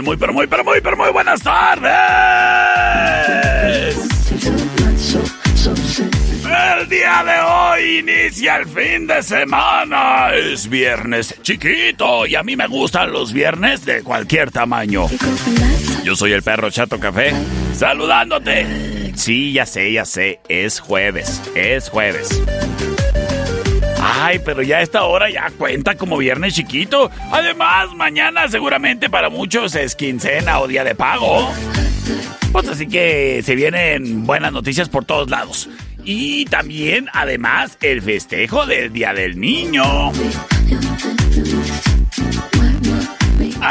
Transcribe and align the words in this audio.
Muy, 0.00 0.16
pero 0.16 0.32
muy, 0.32 0.46
pero 0.46 0.64
muy, 0.64 0.80
pero 0.80 0.96
muy 0.96 1.10
buenas 1.10 1.42
tardes. 1.42 1.92
El 6.80 6.88
día 6.88 7.22
de 7.24 7.40
hoy 7.40 7.98
inicia 7.98 8.56
el 8.56 8.66
fin 8.66 9.06
de 9.06 9.22
semana. 9.22 10.32
Es 10.34 10.68
viernes 10.68 11.34
chiquito 11.42 12.26
y 12.26 12.36
a 12.36 12.42
mí 12.42 12.56
me 12.56 12.66
gustan 12.68 13.12
los 13.12 13.34
viernes 13.34 13.84
de 13.84 14.02
cualquier 14.02 14.50
tamaño. 14.50 15.08
Yo 16.04 16.16
soy 16.16 16.32
el 16.32 16.42
perro 16.42 16.70
Chato 16.70 16.98
Café, 16.98 17.34
saludándote. 17.74 19.12
Sí, 19.14 19.52
ya 19.52 19.66
sé, 19.66 19.92
ya 19.92 20.06
sé, 20.06 20.40
es 20.48 20.80
jueves, 20.80 21.42
es 21.54 21.90
jueves. 21.90 22.42
Ay, 24.14 24.40
pero 24.44 24.60
ya 24.60 24.76
a 24.76 24.82
esta 24.82 25.04
hora 25.04 25.30
ya 25.30 25.50
cuenta 25.56 25.94
como 25.94 26.18
viernes 26.18 26.54
chiquito. 26.54 27.10
Además, 27.30 27.94
mañana 27.94 28.46
seguramente 28.46 29.08
para 29.08 29.30
muchos 29.30 29.74
es 29.74 29.96
quincena 29.96 30.60
o 30.60 30.68
día 30.68 30.84
de 30.84 30.94
pago. 30.94 31.50
Pues 32.52 32.68
así 32.68 32.86
que 32.88 33.42
se 33.42 33.54
vienen 33.54 34.26
buenas 34.26 34.52
noticias 34.52 34.90
por 34.90 35.06
todos 35.06 35.30
lados. 35.30 35.70
Y 36.04 36.44
también, 36.46 37.08
además, 37.14 37.78
el 37.80 38.02
festejo 38.02 38.66
del 38.66 38.92
Día 38.92 39.14
del 39.14 39.40
Niño. 39.40 40.12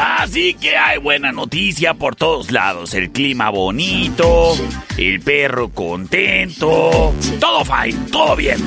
Así 0.04 0.54
que 0.54 0.76
hay 0.76 0.98
buena 0.98 1.30
noticia 1.30 1.94
por 1.94 2.16
todos 2.16 2.50
lados. 2.50 2.92
El 2.94 3.12
clima 3.12 3.50
bonito, 3.50 4.56
el 4.98 5.20
perro 5.20 5.68
contento. 5.68 7.14
Todo 7.38 7.64
fine, 7.64 8.10
todo 8.10 8.34
bien. 8.34 8.58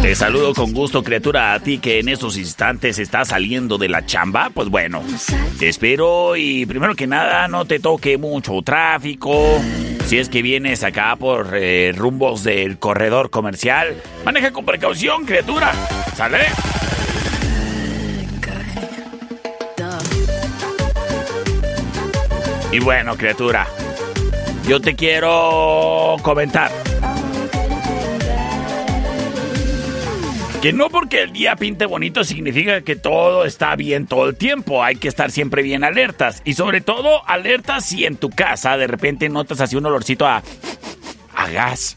Te 0.00 0.14
saludo 0.14 0.54
con 0.54 0.72
gusto, 0.72 1.02
criatura, 1.02 1.54
a 1.54 1.60
ti 1.60 1.78
que 1.78 1.98
en 1.98 2.08
estos 2.08 2.36
instantes 2.36 3.00
estás 3.00 3.28
saliendo 3.28 3.78
de 3.78 3.88
la 3.88 4.06
chamba. 4.06 4.50
Pues 4.54 4.68
bueno, 4.68 5.02
te 5.58 5.68
espero 5.68 6.36
y 6.36 6.64
primero 6.64 6.94
que 6.94 7.08
nada 7.08 7.48
no 7.48 7.64
te 7.64 7.80
toque 7.80 8.16
mucho 8.16 8.62
tráfico. 8.62 9.60
Si 10.06 10.18
es 10.18 10.28
que 10.28 10.40
vienes 10.40 10.84
acá 10.84 11.16
por 11.16 11.50
eh, 11.54 11.92
rumbos 11.96 12.44
del 12.44 12.78
corredor 12.78 13.30
comercial, 13.30 14.00
maneja 14.24 14.52
con 14.52 14.64
precaución, 14.64 15.24
criatura. 15.24 15.72
¿Sale? 16.14 16.46
Y 22.74 22.80
bueno, 22.80 23.16
criatura, 23.16 23.68
yo 24.66 24.80
te 24.80 24.96
quiero 24.96 26.16
comentar. 26.22 26.72
Que 30.60 30.72
no 30.72 30.90
porque 30.90 31.22
el 31.22 31.32
día 31.32 31.54
pinte 31.54 31.86
bonito 31.86 32.24
significa 32.24 32.80
que 32.80 32.96
todo 32.96 33.44
está 33.44 33.76
bien 33.76 34.08
todo 34.08 34.30
el 34.30 34.34
tiempo. 34.34 34.82
Hay 34.82 34.96
que 34.96 35.06
estar 35.06 35.30
siempre 35.30 35.62
bien 35.62 35.84
alertas. 35.84 36.42
Y 36.44 36.54
sobre 36.54 36.80
todo, 36.80 37.24
alertas 37.28 37.84
si 37.84 38.06
en 38.06 38.16
tu 38.16 38.28
casa 38.30 38.76
de 38.76 38.88
repente 38.88 39.28
notas 39.28 39.60
así 39.60 39.76
un 39.76 39.86
olorcito 39.86 40.26
a, 40.26 40.42
a 41.32 41.50
gas. 41.50 41.96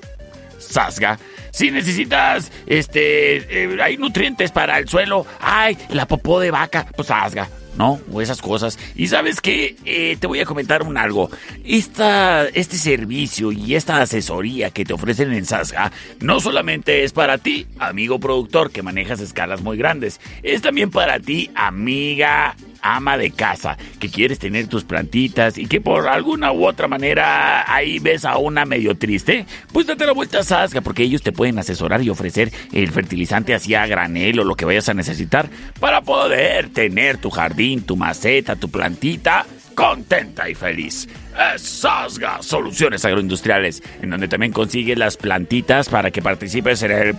Sasga. 0.57 1.19
Si 1.51 1.69
necesitas, 1.69 2.51
este, 2.65 3.63
eh, 3.63 3.77
hay 3.81 3.97
nutrientes 3.97 4.51
para 4.51 4.79
el 4.79 4.87
suelo, 4.87 5.25
ay, 5.39 5.77
la 5.89 6.07
popó 6.07 6.39
de 6.39 6.49
vaca, 6.49 6.87
pues 6.95 7.09
Sasga. 7.09 7.47
¿No? 7.77 7.99
O 8.11 8.21
esas 8.21 8.41
cosas. 8.41 8.77
Y 8.95 9.07
sabes 9.07 9.41
qué, 9.41 9.75
Eh, 9.85 10.17
te 10.19 10.27
voy 10.27 10.39
a 10.39 10.45
comentar 10.45 10.83
un 10.83 10.97
algo. 10.97 11.29
Esta, 11.65 12.45
este 12.47 12.77
servicio 12.77 13.51
y 13.51 13.75
esta 13.75 14.01
asesoría 14.01 14.71
que 14.71 14.85
te 14.85 14.93
ofrecen 14.93 15.33
en 15.33 15.45
Sasga 15.45 15.91
no 16.19 16.39
solamente 16.39 17.03
es 17.03 17.13
para 17.13 17.37
ti, 17.37 17.67
amigo 17.79 18.19
productor, 18.19 18.71
que 18.71 18.81
manejas 18.81 19.19
escalas 19.19 19.61
muy 19.61 19.77
grandes, 19.77 20.19
es 20.41 20.61
también 20.61 20.89
para 20.89 21.19
ti, 21.19 21.51
amiga 21.55 22.55
ama 22.83 23.17
de 23.17 23.31
casa, 23.31 23.77
que 23.99 24.09
quieres 24.09 24.37
tener 24.37 24.67
tus 24.67 24.83
plantitas 24.83 25.57
y 25.57 25.65
que 25.65 25.81
por 25.81 26.07
alguna 26.07 26.51
u 26.51 26.67
otra 26.67 26.87
manera 26.87 27.71
ahí 27.73 27.99
ves 27.99 28.25
a 28.25 28.37
una 28.37 28.65
medio 28.65 28.95
triste, 28.95 29.45
pues 29.71 29.87
date 29.87 30.05
la 30.05 30.11
vuelta 30.11 30.39
a 30.39 30.43
Sasga 30.43 30.81
porque 30.81 31.03
ellos 31.03 31.23
te 31.23 31.31
pueden 31.31 31.57
asesorar 31.57 32.01
y 32.01 32.09
ofrecer 32.09 32.51
el 32.71 32.91
fertilizante 32.91 33.53
así 33.53 33.73
a 33.73 33.87
granel 33.87 34.39
o 34.39 34.43
lo 34.43 34.55
que 34.55 34.65
vayas 34.65 34.89
a 34.89 34.93
necesitar 34.93 35.49
para 35.79 36.01
poder 36.01 36.69
tener 36.69 37.17
tu 37.17 37.29
jardín, 37.29 37.83
tu 37.83 37.95
maceta, 37.95 38.55
tu 38.55 38.69
plantita 38.69 39.45
contenta 39.73 40.49
y 40.49 40.55
feliz. 40.55 41.07
Es 41.55 41.61
Sasga 41.61 42.41
Soluciones 42.41 43.03
Agroindustriales, 43.05 43.81
en 44.01 44.09
donde 44.09 44.27
también 44.27 44.53
consigues 44.53 44.97
las 44.97 45.17
plantitas 45.17 45.89
para 45.89 46.11
que 46.11 46.21
participes 46.21 46.83
en 46.83 46.91
el, 46.91 47.15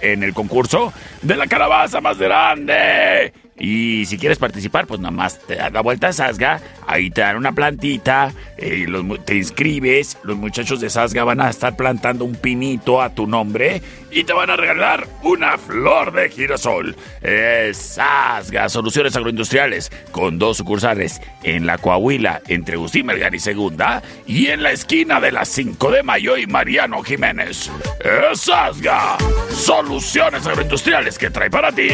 en 0.00 0.22
el 0.22 0.34
concurso 0.34 0.92
de 1.22 1.36
la 1.36 1.46
calabaza 1.46 2.00
más 2.00 2.18
grande. 2.18 3.32
Y 3.56 4.04
si 4.06 4.18
quieres 4.18 4.38
participar, 4.38 4.86
pues 4.86 5.00
nada 5.00 5.12
más 5.12 5.38
te 5.38 5.54
das 5.54 5.72
la 5.72 5.80
vuelta 5.80 6.08
a 6.08 6.12
Sasga, 6.12 6.60
ahí 6.88 7.10
te 7.10 7.20
dan 7.20 7.36
una 7.36 7.52
plantita, 7.52 8.32
eh, 8.56 8.84
los 8.88 9.24
te 9.24 9.36
inscribes, 9.36 10.18
los 10.24 10.36
muchachos 10.36 10.80
de 10.80 10.90
Sasga 10.90 11.22
van 11.22 11.40
a 11.40 11.50
estar 11.50 11.76
plantando 11.76 12.24
un 12.24 12.34
pinito 12.34 13.00
a 13.00 13.10
tu 13.10 13.26
nombre 13.28 13.80
y 14.14 14.24
te 14.24 14.32
van 14.32 14.48
a 14.48 14.56
regalar 14.56 15.08
una 15.22 15.58
flor 15.58 16.12
de 16.12 16.30
girasol. 16.30 16.96
Es 17.20 17.76
Sasga 17.76 18.68
Soluciones 18.68 19.16
Agroindustriales, 19.16 19.90
con 20.12 20.38
dos 20.38 20.56
sucursales, 20.58 21.20
en 21.42 21.66
la 21.66 21.78
Coahuila, 21.78 22.40
entre 22.46 22.76
Agustín 22.76 23.06
Melgar 23.06 23.34
y 23.34 23.40
Segunda, 23.40 24.02
y 24.24 24.46
en 24.46 24.62
la 24.62 24.70
esquina 24.70 25.20
de 25.20 25.32
las 25.32 25.48
5 25.48 25.90
de 25.90 26.02
Mayo 26.04 26.36
y 26.36 26.46
Mariano 26.46 27.02
Jiménez. 27.02 27.70
Es 28.00 28.40
Sasga 28.40 29.18
Soluciones 29.50 30.46
Agroindustriales 30.46 31.18
que 31.18 31.30
trae 31.30 31.50
para 31.50 31.72
ti 31.72 31.88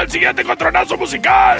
el 0.00 0.10
siguiente 0.10 0.42
encontronazo 0.42 0.96
musical. 0.96 1.58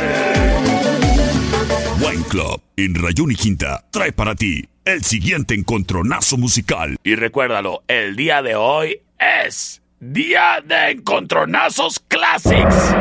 Wine 2.01 2.25
Club 2.29 2.63
en 2.77 2.95
Rayón 2.95 3.33
y 3.33 3.35
Quinta 3.35 3.85
trae 3.91 4.13
para 4.13 4.35
ti 4.35 4.65
el 4.85 5.03
siguiente 5.03 5.55
encontronazo 5.55 6.37
musical. 6.37 6.97
Y 7.03 7.15
recuérdalo, 7.15 7.83
el 7.89 8.17
día 8.17 8.43
de 8.43 8.55
hoy 8.55 9.01
es 9.19 9.80
Día 10.03 10.63
de 10.65 10.93
Encontronazos 10.93 12.01
Classics. 12.09 12.95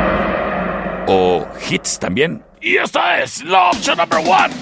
O 1.06 1.48
hits 1.70 1.98
también. 1.98 2.44
Y 2.60 2.76
esta 2.76 3.22
es 3.22 3.42
la 3.42 3.70
opción 3.70 3.96
number 3.96 4.18
one. 4.18 4.52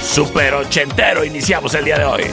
Super 0.00 0.54
ochentero 0.54 1.24
iniciamos 1.24 1.74
el 1.74 1.84
día 1.84 1.98
de 1.98 2.04
hoy. 2.04 2.24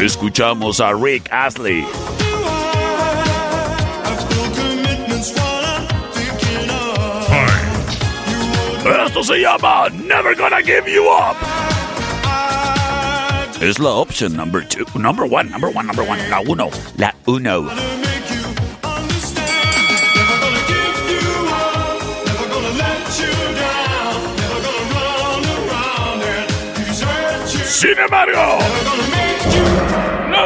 Escuchamos 0.00 0.80
a 0.80 0.94
Rick 0.94 1.28
Astley. 1.30 1.84
Esto 9.06 9.22
se 9.22 9.40
llama 9.40 9.90
Never 9.90 10.34
Gonna 10.34 10.62
Give 10.62 10.90
You 10.90 11.04
Up. 11.04 11.36
Es 13.60 13.78
la 13.78 13.90
opción 13.90 14.34
number 14.34 14.66
two, 14.66 14.86
number 14.98 15.26
one, 15.26 15.50
number 15.50 15.68
one, 15.68 15.86
number 15.86 16.08
one, 16.08 16.18
la 16.30 16.40
uno, 16.40 16.70
la 16.96 17.14
uno. 17.26 17.68
Sin 27.66 27.98
embargo, 27.98 28.58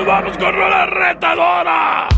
las 0.04 0.22
manos 0.22 0.36
con 0.38 0.58
la 0.58 0.86
retadora. 0.86 2.08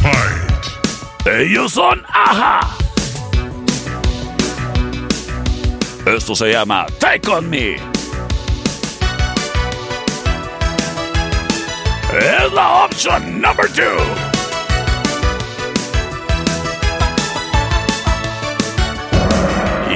Fight. 0.00 1.26
Ellos 1.26 1.72
son 1.72 2.02
Aja. 2.08 2.60
Esto 6.06 6.34
se 6.34 6.52
llama 6.52 6.86
Take 6.98 7.30
On 7.30 7.48
Me. 7.48 7.74
Es 12.12 12.52
la 12.52 12.84
opción 12.84 13.40
número 13.40 13.68
2. 13.74 14.29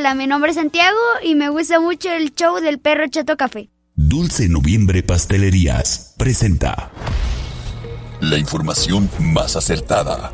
Hola, 0.00 0.14
mi 0.14 0.26
nombre 0.26 0.52
es 0.52 0.56
Santiago 0.56 0.96
y 1.22 1.34
me 1.34 1.50
gusta 1.50 1.78
mucho 1.78 2.10
el 2.10 2.34
show 2.34 2.58
del 2.58 2.78
perro 2.78 3.06
Chato 3.08 3.36
Café. 3.36 3.68
Dulce 3.94 4.48
Noviembre 4.48 5.02
Pastelerías 5.02 6.14
presenta 6.16 6.90
la 8.22 8.38
información 8.38 9.10
más 9.18 9.56
acertada. 9.56 10.32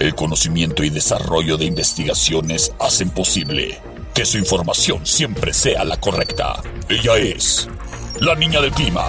El 0.00 0.16
conocimiento 0.16 0.82
y 0.82 0.90
desarrollo 0.90 1.56
de 1.56 1.66
investigaciones 1.66 2.72
hacen 2.80 3.08
posible 3.10 3.80
que 4.14 4.24
su 4.24 4.36
información 4.36 5.06
siempre 5.06 5.54
sea 5.54 5.84
la 5.84 6.00
correcta. 6.00 6.60
Ella 6.88 7.16
es 7.16 7.68
la 8.18 8.34
niña 8.34 8.60
del 8.60 8.72
clima 8.72 9.06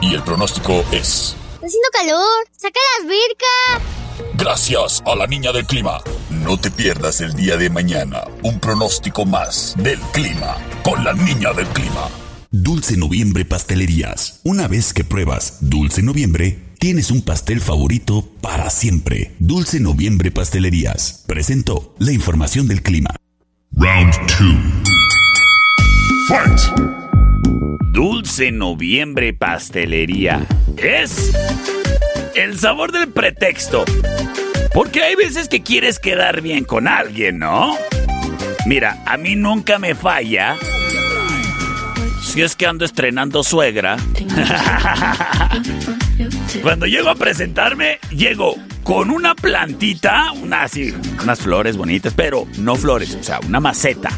y 0.00 0.14
el 0.14 0.22
pronóstico 0.22 0.84
es... 0.92 1.34
Está 1.54 1.66
haciendo 1.66 1.88
calor, 1.92 2.46
saca 2.56 2.78
las 3.00 3.08
bircas. 3.08 4.01
Gracias 4.34 5.02
a 5.06 5.14
la 5.14 5.26
niña 5.26 5.52
del 5.52 5.66
clima. 5.66 6.00
No 6.30 6.56
te 6.58 6.70
pierdas 6.70 7.20
el 7.20 7.34
día 7.34 7.56
de 7.56 7.70
mañana 7.70 8.24
un 8.42 8.58
pronóstico 8.58 9.24
más 9.24 9.74
del 9.78 9.98
clima 10.12 10.56
con 10.82 11.04
la 11.04 11.12
niña 11.12 11.52
del 11.52 11.66
clima. 11.68 12.08
Dulce 12.50 12.96
Noviembre 12.96 13.44
Pastelerías. 13.44 14.40
Una 14.44 14.68
vez 14.68 14.92
que 14.92 15.04
pruebas 15.04 15.58
Dulce 15.62 16.02
Noviembre, 16.02 16.58
tienes 16.78 17.10
un 17.10 17.22
pastel 17.22 17.60
favorito 17.60 18.28
para 18.42 18.68
siempre. 18.68 19.34
Dulce 19.38 19.80
Noviembre 19.80 20.30
Pastelerías. 20.30 21.24
Presento 21.26 21.94
la 21.98 22.12
información 22.12 22.68
del 22.68 22.82
clima. 22.82 23.10
Round 23.72 24.12
2. 24.38 24.92
Fight. 26.28 26.60
Dulce 27.92 28.52
Noviembre 28.52 29.32
Pastelería. 29.32 30.46
Es 30.76 31.32
el 32.34 32.58
sabor 32.58 32.92
del 32.92 33.08
pretexto. 33.08 33.84
Porque 34.72 35.02
hay 35.02 35.14
veces 35.14 35.48
que 35.48 35.62
quieres 35.62 35.98
quedar 35.98 36.40
bien 36.40 36.64
con 36.64 36.88
alguien, 36.88 37.38
¿no? 37.38 37.76
Mira, 38.66 39.02
a 39.06 39.16
mí 39.16 39.36
nunca 39.36 39.78
me 39.78 39.94
falla. 39.94 40.56
Si 42.22 42.40
es 42.40 42.56
que 42.56 42.66
ando 42.66 42.84
estrenando 42.84 43.42
suegra. 43.42 43.96
Cuando 46.62 46.86
llego 46.86 47.10
a 47.10 47.14
presentarme, 47.14 47.98
llego 48.10 48.56
con 48.82 49.10
una 49.10 49.34
plantita, 49.34 50.32
unas 50.32 50.72
flores 51.38 51.76
bonitas, 51.76 52.14
pero 52.14 52.46
no 52.58 52.76
flores, 52.76 53.14
o 53.14 53.22
sea, 53.22 53.40
una 53.40 53.60
maceta. 53.60 54.10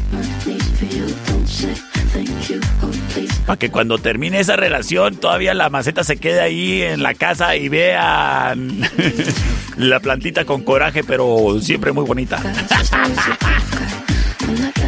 Para 3.45 3.59
que 3.59 3.69
cuando 3.69 3.97
termine 3.99 4.39
esa 4.39 4.55
relación 4.55 5.17
todavía 5.17 5.53
la 5.53 5.69
maceta 5.69 6.03
se 6.03 6.17
quede 6.17 6.41
ahí 6.41 6.81
en 6.81 7.03
la 7.03 7.13
casa 7.13 7.55
y 7.55 7.69
vean 7.69 8.81
la 9.77 9.99
plantita 9.99 10.45
con 10.45 10.63
coraje, 10.63 11.03
pero 11.03 11.59
siempre 11.61 11.91
muy 11.91 12.05
bonita. 12.05 12.41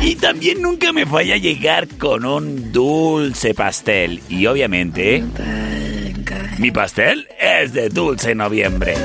y 0.01 0.15
también 0.15 0.61
nunca 0.61 0.91
me 0.91 1.05
falla 1.05 1.37
llegar 1.37 1.87
con 1.87 2.25
un 2.25 2.71
dulce 2.71 3.53
pastel. 3.53 4.21
Y 4.29 4.47
obviamente, 4.47 5.23
mi 6.57 6.71
pastel 6.71 7.27
es 7.39 7.73
de 7.73 7.89
dulce 7.89 8.33
noviembre. 8.33 8.95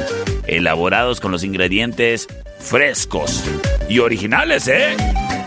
Elaborados 0.46 1.20
con 1.20 1.30
los 1.30 1.44
ingredientes 1.44 2.26
frescos 2.62 3.44
y 3.88 3.98
originales, 3.98 4.68
¿eh? 4.68 4.96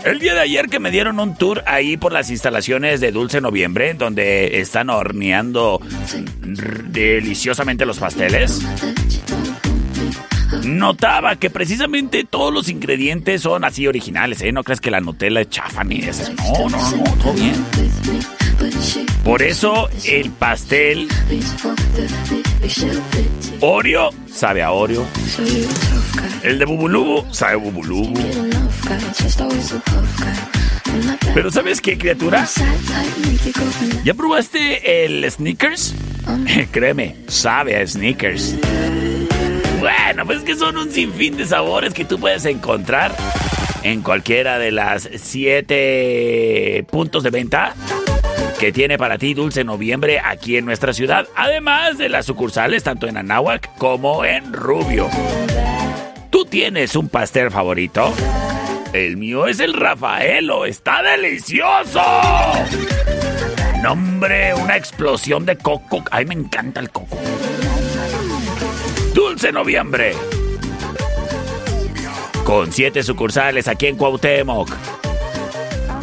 El 0.04 0.20
día 0.20 0.34
de 0.34 0.40
ayer 0.40 0.68
que 0.68 0.78
me 0.78 0.90
dieron 0.90 1.18
un 1.18 1.34
tour 1.34 1.64
ahí 1.66 1.96
por 1.96 2.12
las 2.12 2.30
instalaciones 2.30 3.00
de 3.00 3.10
Dulce 3.10 3.40
Noviembre, 3.40 3.94
donde 3.94 4.60
están 4.60 4.90
horneando 4.90 5.80
deliciosamente 6.42 7.86
los 7.86 7.98
pasteles, 7.98 8.60
notaba 10.62 11.36
que 11.36 11.50
precisamente 11.50 12.24
todos 12.24 12.52
los 12.52 12.68
ingredientes 12.68 13.42
son 13.42 13.64
así 13.64 13.86
originales, 13.86 14.42
¿eh? 14.42 14.52
No 14.52 14.62
crees 14.62 14.80
que 14.80 14.90
la 14.90 15.00
Nutella 15.00 15.40
es 15.40 15.48
chafa 15.48 15.82
ni 15.82 15.98
eso. 15.98 16.32
No, 16.34 16.68
no, 16.68 16.96
no, 16.96 17.04
todo 17.22 17.32
bien. 17.32 17.54
Por 19.24 19.42
eso 19.42 19.88
el 20.04 20.30
pastel 20.30 21.08
Oreo 23.60 24.10
sabe 24.32 24.62
a 24.62 24.72
Oreo. 24.72 25.06
El 26.42 26.58
de 26.58 26.64
Bubulubu 26.64 27.32
sabe 27.32 27.54
a 27.54 27.56
Bubulubu. 27.56 28.14
Pero 31.34 31.50
¿sabes 31.50 31.80
qué, 31.80 31.98
criatura? 31.98 32.46
¿Ya 34.04 34.14
probaste 34.14 35.04
el 35.04 35.30
Snickers? 35.30 35.94
Créeme, 36.72 37.16
sabe 37.28 37.76
a 37.76 37.86
Snickers. 37.86 38.54
Bueno, 39.80 40.24
pues 40.24 40.38
es 40.38 40.44
que 40.44 40.56
son 40.56 40.78
un 40.78 40.90
sinfín 40.90 41.36
de 41.36 41.46
sabores 41.46 41.92
que 41.92 42.04
tú 42.04 42.18
puedes 42.18 42.44
encontrar 42.46 43.14
en 43.82 44.02
cualquiera 44.02 44.58
de 44.58 44.72
las 44.72 45.08
siete 45.16 46.84
puntos 46.90 47.22
de 47.22 47.30
venta 47.30 47.74
que 48.58 48.72
tiene 48.72 48.96
para 48.96 49.18
ti 49.18 49.34
Dulce 49.34 49.64
Noviembre 49.64 50.20
aquí 50.24 50.56
en 50.56 50.64
nuestra 50.64 50.92
ciudad, 50.92 51.26
además 51.34 51.98
de 51.98 52.08
las 52.08 52.26
sucursales 52.26 52.82
tanto 52.82 53.06
en 53.06 53.16
Anáhuac 53.16 53.76
como 53.76 54.24
en 54.24 54.52
Rubio. 54.52 55.08
¿Tú 56.30 56.44
tienes 56.46 56.96
un 56.96 57.08
pastel 57.08 57.50
favorito? 57.50 58.12
El 58.92 59.16
mío 59.18 59.46
es 59.46 59.60
el 59.60 59.74
Rafaelo, 59.74 60.64
está 60.64 61.02
delicioso. 61.02 62.02
Nombre, 63.82 64.54
una 64.54 64.76
explosión 64.76 65.44
de 65.44 65.56
coco. 65.58 66.02
Ay, 66.10 66.24
me 66.24 66.34
encanta 66.34 66.80
el 66.80 66.90
coco. 66.90 67.18
Dulce 69.12 69.52
Noviembre. 69.52 70.14
Con 72.44 72.72
siete 72.72 73.02
sucursales 73.02 73.68
aquí 73.68 73.86
en 73.86 73.96
Cuauhtémoc. 73.96 74.70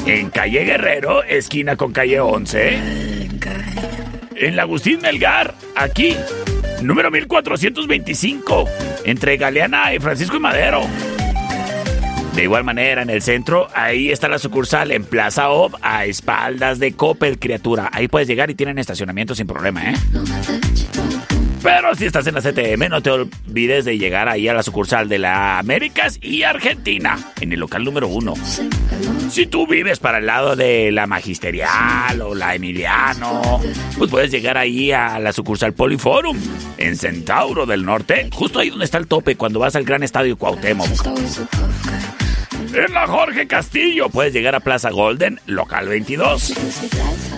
En 0.06 0.30
calle 0.30 0.66
Guerrero, 0.66 1.24
esquina 1.24 1.78
con 1.78 1.94
calle 1.94 2.20
11. 2.20 2.80
En 4.36 4.56
la 4.56 4.64
Agustín 4.64 5.00
Melgar, 5.02 5.56
aquí. 5.76 6.16
Número 6.82 7.10
1425. 7.10 8.66
Entre 9.06 9.38
Galeana 9.38 9.94
y 9.94 10.00
Francisco 10.00 10.36
y 10.36 10.40
Madero. 10.42 10.82
De 12.36 12.44
igual 12.44 12.64
manera, 12.64 13.04
en 13.04 13.12
el 13.12 13.22
centro, 13.22 13.68
ahí 13.76 14.10
está 14.10 14.28
la 14.28 14.40
sucursal 14.40 14.92
en 14.92 15.06
Plaza 15.06 15.50
Ob, 15.50 15.76
a 15.82 16.06
espaldas 16.06 16.80
de 16.80 16.94
Coppel, 16.94 17.38
criatura. 17.38 17.90
Ahí 17.94 18.08
puedes 18.08 18.28
llegar 18.28 18.50
y 18.50 18.56
tienen 18.56 18.80
estacionamiento 18.80 19.36
sin 19.36 19.46
problema, 19.46 19.92
¿eh? 19.92 19.94
Pero 21.64 21.96
si 21.96 22.06
estás 22.06 22.28
en 22.28 22.36
la 22.36 22.42
CTM, 22.42 22.90
no 22.90 23.02
te 23.02 23.10
olvides 23.10 23.86
de 23.86 23.98
llegar 23.98 24.28
ahí 24.28 24.50
a 24.50 24.54
la 24.54 24.64
sucursal 24.64 25.08
de 25.08 25.18
la 25.18 25.60
Américas 25.60 26.20
y 26.22 26.44
Argentina, 26.44 27.18
en 27.40 27.54
el 27.54 27.60
local 27.62 27.86
número 27.86 28.10
uno. 28.10 28.34
Si 29.30 29.48
tú 29.48 29.66
vives 29.66 30.00
para 30.00 30.18
el 30.18 30.26
lado 30.26 30.58
de 30.58 30.92
la 30.92 31.08
Magisterial 31.08 32.22
o 32.22 32.36
la 32.36 32.54
Emiliano, 32.54 33.62
pues 33.98 34.12
puedes 34.12 34.30
llegar 34.30 34.58
ahí 34.58 34.92
a 34.92 35.18
la 35.20 35.32
sucursal 35.32 35.72
Poliforum, 35.72 36.38
en 36.78 36.98
Centauro 36.98 37.66
del 37.66 37.86
Norte, 37.86 38.30
justo 38.34 38.60
ahí 38.60 38.70
donde 38.70 38.84
está 38.84 38.98
el 38.98 39.08
tope 39.08 39.38
cuando 39.38 39.60
vas 39.60 39.78
al 39.78 39.86
gran 39.86 40.04
estadio 40.04 40.38
Cuauhtémoc. 40.38 40.90
En 42.74 42.92
la 42.92 43.06
Jorge 43.06 43.46
Castillo 43.46 44.10
puedes 44.10 44.34
llegar 44.34 44.56
a 44.56 44.60
Plaza 44.60 44.90
Golden, 44.90 45.40
local 45.46 45.88
22. 45.88 46.54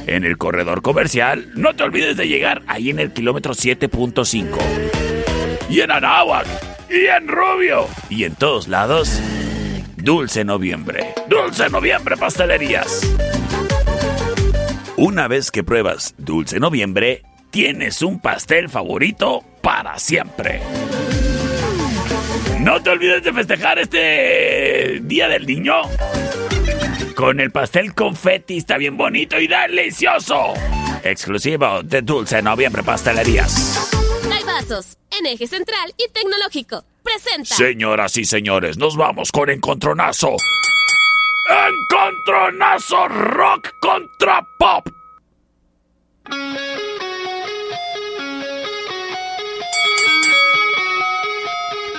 En 0.07 0.23
el 0.23 0.37
corredor 0.37 0.81
comercial, 0.81 1.51
no 1.55 1.75
te 1.75 1.83
olvides 1.83 2.15
de 2.15 2.27
llegar 2.27 2.61
ahí 2.67 2.89
en 2.89 2.99
el 2.99 3.11
kilómetro 3.11 3.53
7.5. 3.53 4.57
Y 5.69 5.81
en 5.81 5.91
Anáhuac, 5.91 6.47
y 6.89 7.07
en 7.07 7.27
Rubio, 7.27 7.87
y 8.09 8.23
en 8.23 8.35
todos 8.35 8.69
lados, 8.69 9.19
Dulce 9.97 10.45
Noviembre. 10.45 11.13
Dulce 11.27 11.69
Noviembre 11.69 12.15
Pastelerías. 12.15 13.01
Una 14.95 15.27
vez 15.27 15.51
que 15.51 15.65
pruebas 15.65 16.15
Dulce 16.17 16.61
Noviembre, 16.61 17.23
tienes 17.49 18.01
un 18.01 18.21
pastel 18.21 18.69
favorito 18.69 19.43
para 19.61 19.99
siempre. 19.99 20.61
No 22.65 22.81
te 22.81 22.89
olvides 22.89 23.23
de 23.23 23.31
festejar 23.31 23.77
este 23.77 24.99
Día 25.03 25.27
del 25.27 25.45
Niño 25.45 25.83
con 27.15 27.39
el 27.39 27.51
pastel 27.51 27.93
confeti, 27.93 28.57
está 28.57 28.79
bien 28.79 28.97
bonito 28.97 29.39
y 29.39 29.45
delicioso. 29.45 30.55
Exclusivo 31.03 31.83
de 31.83 32.01
Dulce 32.01 32.41
Noviembre 32.41 32.81
Pastelerías. 32.81 33.91
Vasos, 34.47 34.97
en 35.11 35.27
eje 35.27 35.45
central 35.45 35.93
y 35.95 36.11
tecnológico. 36.11 36.83
Presenta. 37.03 37.53
Señoras 37.55 38.17
y 38.17 38.25
señores, 38.25 38.79
nos 38.79 38.97
vamos 38.97 39.31
con 39.31 39.51
Encontronazo. 39.51 40.35
Encontronazo 41.91 43.07
Rock 43.09 43.69
contra 43.79 44.41
Pop. 44.57 44.87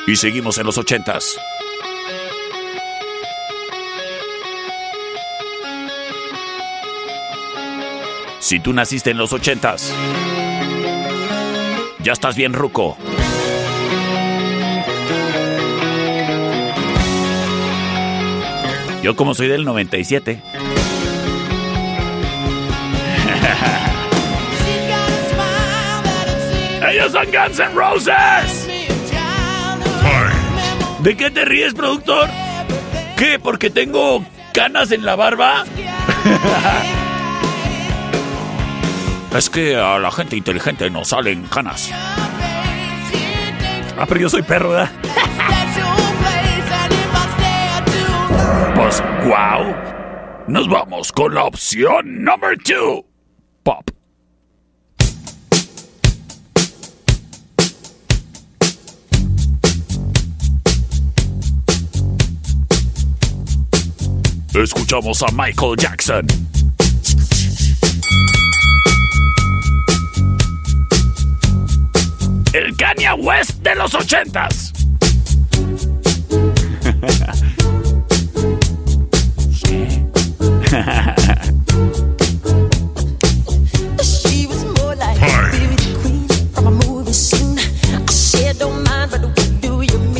Y 0.06 0.16
seguimos 0.16 0.58
en 0.58 0.66
los 0.66 0.76
ochentas. 0.78 1.36
Si 8.38 8.60
tú 8.60 8.72
naciste 8.72 9.10
en 9.10 9.18
los 9.18 9.32
ochentas, 9.32 9.92
ya 11.98 12.12
estás 12.12 12.36
bien 12.36 12.52
ruco. 12.52 12.96
Yo 19.02 19.16
como 19.16 19.34
soy 19.34 19.48
del 19.48 19.64
97. 19.64 20.40
Ellos 26.90 27.10
son 27.10 27.26
Guns 27.26 27.58
N' 27.58 27.74
Roses. 27.74 28.65
¿De 31.00 31.16
qué 31.16 31.30
te 31.30 31.44
ríes, 31.44 31.74
productor? 31.74 32.28
¿Qué? 33.16 33.38
¿Porque 33.38 33.70
tengo 33.70 34.24
canas 34.52 34.90
en 34.92 35.04
la 35.04 35.16
barba? 35.16 35.64
es 39.36 39.50
que 39.50 39.76
a 39.76 39.98
la 39.98 40.10
gente 40.10 40.36
inteligente 40.36 40.88
no 40.90 41.04
salen 41.04 41.42
canas. 41.44 41.90
Ah, 43.98 44.04
pero 44.06 44.20
yo 44.20 44.28
soy 44.28 44.42
perro, 44.42 44.70
¿verdad? 44.70 44.90
pues, 48.74 49.02
wow. 49.24 49.74
Nos 50.48 50.68
vamos 50.68 51.12
con 51.12 51.34
la 51.34 51.44
opción 51.44 52.22
number 52.22 52.58
two. 52.58 53.06
Pop. 53.62 53.88
Escuchamos 64.62 65.22
a 65.22 65.26
Michael 65.32 65.76
Jackson. 65.76 66.26
El 72.54 72.74
Kanye 72.76 73.12
West 73.18 73.50
de 73.62 73.74
los 73.74 73.94
ochentas. 73.94 74.72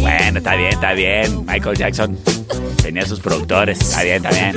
Bueno, 0.00 0.38
está 0.38 0.56
bien, 0.56 0.72
está 0.72 0.92
bien. 0.92 1.46
Michael 1.46 1.76
Jackson 1.76 2.18
tenía 2.86 3.04
sus 3.04 3.18
productores. 3.18 3.80
Está 3.80 4.04
bien, 4.04 4.24
está 4.24 4.30
bien. 4.30 4.54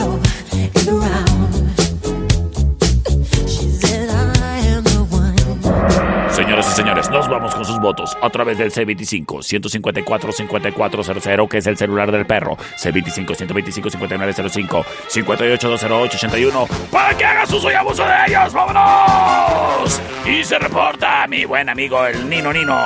Señoras 6.29 6.71
y 6.71 6.75
señores, 6.75 7.09
nos 7.09 7.27
vamos 7.27 7.55
con 7.55 7.65
sus 7.65 7.79
votos 7.79 8.15
a 8.21 8.29
través 8.29 8.59
del 8.59 8.71
C25-154-5400, 8.71 11.49
que 11.49 11.57
es 11.57 11.65
el 11.65 11.75
celular 11.75 12.11
del 12.11 12.27
perro. 12.27 12.55
C25-125-5905, 12.77 14.85
58-208-81, 15.09 16.67
para 16.91 17.17
que 17.17 17.25
haga 17.25 17.45
uso 17.45 17.71
y 17.71 17.73
abuso 17.73 18.05
de 18.05 18.13
ellos. 18.27 18.53
¡Vámonos! 18.53 19.99
Y 20.27 20.43
se 20.43 20.59
reporta 20.59 21.25
mi 21.27 21.45
buen 21.45 21.67
amigo 21.67 22.05
el 22.05 22.29
Nino 22.29 22.53
Nino. 22.53 22.77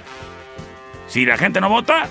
Si 1.07 1.25
la 1.25 1.37
gente 1.37 1.59
no 1.59 1.69
vota, 1.69 2.07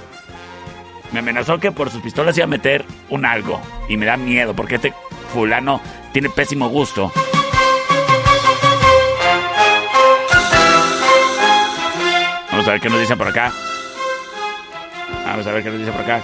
me 1.13 1.21
amenazó 1.21 1.59
que 1.59 1.71
por 1.71 1.91
sus 1.91 2.03
pistolas 2.03 2.37
iba 2.37 2.45
a 2.45 2.49
meter 2.49 2.85
un 3.09 3.25
algo. 3.25 3.61
Y 3.89 3.97
me 3.97 4.07
da 4.07 4.17
miedo 4.17 4.55
porque 4.55 4.77
este 4.77 4.93
fulano 5.33 5.81
tiene 6.13 6.29
pésimo 6.29 6.69
gusto. 6.69 7.13
Vamos 12.51 12.69
a 12.69 12.73
ver 12.73 12.81
qué 12.81 12.89
nos 12.91 13.01
dicen 13.01 13.19
por 13.19 13.29
acá. 13.29 13.53
Vamos 15.25 15.47
a 15.47 15.53
ver 15.53 15.63
qué 15.63 15.71
nos 15.71 15.79
dicen 15.79 15.95
por 15.95 16.03
acá. 16.03 16.21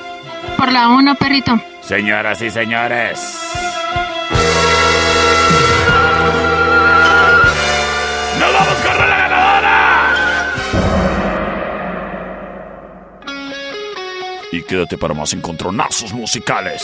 Por 0.57 0.73
la 0.73 0.89
1, 0.89 1.15
perrito. 1.17 1.61
Señoras 1.83 2.41
y 2.43 2.51
señores. 2.51 3.50
Y 14.53 14.63
quédate 14.63 14.99
para 14.99 15.15
más 15.15 15.33
encontronazos 15.33 16.13
musicales. 16.13 16.83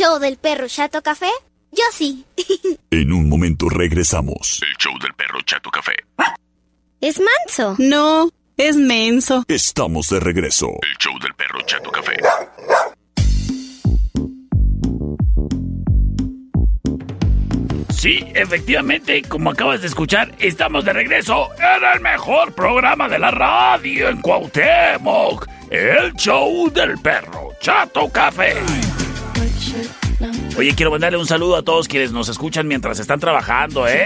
Show 0.00 0.18
del 0.18 0.38
perro 0.38 0.66
Chato 0.66 1.02
Café? 1.02 1.28
Yo 1.72 1.84
sí. 1.92 2.24
En 2.90 3.12
un 3.12 3.28
momento 3.28 3.68
regresamos. 3.68 4.58
El 4.62 4.74
show 4.78 4.98
del 4.98 5.12
perro 5.12 5.42
Chato 5.42 5.70
Café. 5.70 5.92
Es 7.02 7.20
manso. 7.20 7.76
No, 7.78 8.30
es 8.56 8.76
menso. 8.76 9.44
Estamos 9.46 10.08
de 10.08 10.20
regreso. 10.20 10.68
El 10.68 10.96
show 10.96 11.12
del 11.20 11.34
perro 11.34 11.60
Chato 11.66 11.90
Café. 11.90 12.16
Sí, 17.90 18.24
efectivamente, 18.34 19.20
como 19.22 19.50
acabas 19.50 19.82
de 19.82 19.88
escuchar, 19.88 20.34
estamos 20.38 20.86
de 20.86 20.94
regreso 20.94 21.50
en 21.58 21.84
el 21.94 22.00
mejor 22.00 22.54
programa 22.54 23.06
de 23.06 23.18
la 23.18 23.30
radio 23.30 24.08
en 24.08 24.22
Cuauhtémoc, 24.22 25.46
el 25.68 26.14
show 26.14 26.70
del 26.70 26.96
perro 26.98 27.50
Chato 27.60 28.08
Café. 28.08 28.54
Oye, 30.56 30.74
quiero 30.74 30.90
mandarle 30.90 31.18
un 31.18 31.26
saludo 31.26 31.56
a 31.56 31.62
todos 31.62 31.88
quienes 31.88 32.12
nos 32.12 32.28
escuchan 32.28 32.68
mientras 32.68 32.98
están 32.98 33.20
trabajando, 33.20 33.88
¿eh? 33.88 34.04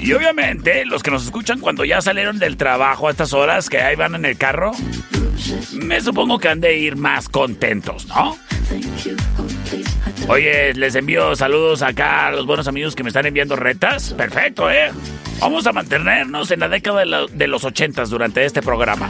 Y 0.00 0.12
obviamente, 0.12 0.84
los 0.86 1.02
que 1.02 1.10
nos 1.10 1.24
escuchan 1.24 1.60
cuando 1.60 1.84
ya 1.84 2.00
salieron 2.00 2.38
del 2.38 2.56
trabajo 2.56 3.08
a 3.08 3.10
estas 3.10 3.32
horas, 3.34 3.68
que 3.68 3.78
ahí 3.78 3.96
van 3.96 4.14
en 4.14 4.24
el 4.24 4.38
carro, 4.38 4.72
me 5.74 6.00
supongo 6.00 6.38
que 6.38 6.48
han 6.48 6.60
de 6.60 6.78
ir 6.78 6.96
más 6.96 7.28
contentos, 7.28 8.06
¿no? 8.06 8.38
Oye, 10.28 10.72
les 10.74 10.94
envío 10.94 11.34
saludos 11.36 11.82
acá 11.82 12.28
a 12.28 12.30
los 12.30 12.46
buenos 12.46 12.68
amigos 12.68 12.94
que 12.94 13.02
me 13.02 13.08
están 13.08 13.26
enviando 13.26 13.56
retas. 13.56 14.14
Perfecto, 14.14 14.70
¿eh? 14.70 14.90
Vamos 15.40 15.66
a 15.66 15.72
mantenernos 15.72 16.50
en 16.50 16.60
la 16.60 16.68
década 16.68 17.04
de, 17.04 17.26
de 17.32 17.48
los 17.48 17.64
ochentas 17.64 18.10
durante 18.10 18.44
este 18.44 18.62
programa. 18.62 19.08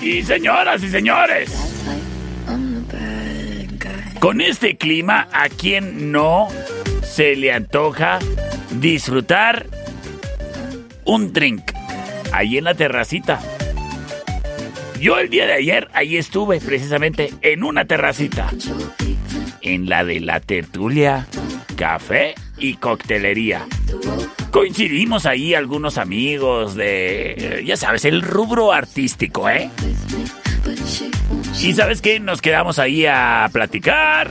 Y 0.00 0.22
señoras 0.22 0.82
y 0.82 0.88
señores, 0.88 1.50
con 4.18 4.40
este 4.40 4.76
clima, 4.76 5.28
¿a 5.32 5.48
quién 5.48 6.12
no 6.12 6.48
se 7.02 7.36
le 7.36 7.52
antoja 7.52 8.18
disfrutar 8.80 9.66
un 11.04 11.32
drink 11.32 11.62
ahí 12.32 12.58
en 12.58 12.64
la 12.64 12.74
terracita? 12.74 13.40
Yo 15.00 15.18
el 15.18 15.30
día 15.30 15.46
de 15.46 15.54
ayer, 15.54 15.88
ahí 15.94 16.18
estuve 16.18 16.60
precisamente 16.60 17.32
en 17.40 17.64
una 17.64 17.86
terracita. 17.86 18.50
En 19.62 19.88
la 19.88 20.04
de 20.04 20.20
la 20.20 20.40
tertulia, 20.40 21.26
café 21.76 22.34
y 22.58 22.74
coctelería. 22.74 23.66
Coincidimos 24.50 25.26
ahí 25.26 25.54
algunos 25.54 25.96
amigos 25.98 26.74
de, 26.74 27.32
eh, 27.32 27.64
ya 27.64 27.76
sabes, 27.76 28.04
el 28.04 28.22
rubro 28.22 28.72
artístico, 28.72 29.48
¿eh? 29.48 29.70
Y 31.60 31.74
sabes 31.74 32.00
qué, 32.00 32.20
nos 32.20 32.42
quedamos 32.42 32.78
ahí 32.78 33.06
a 33.06 33.48
platicar. 33.52 34.30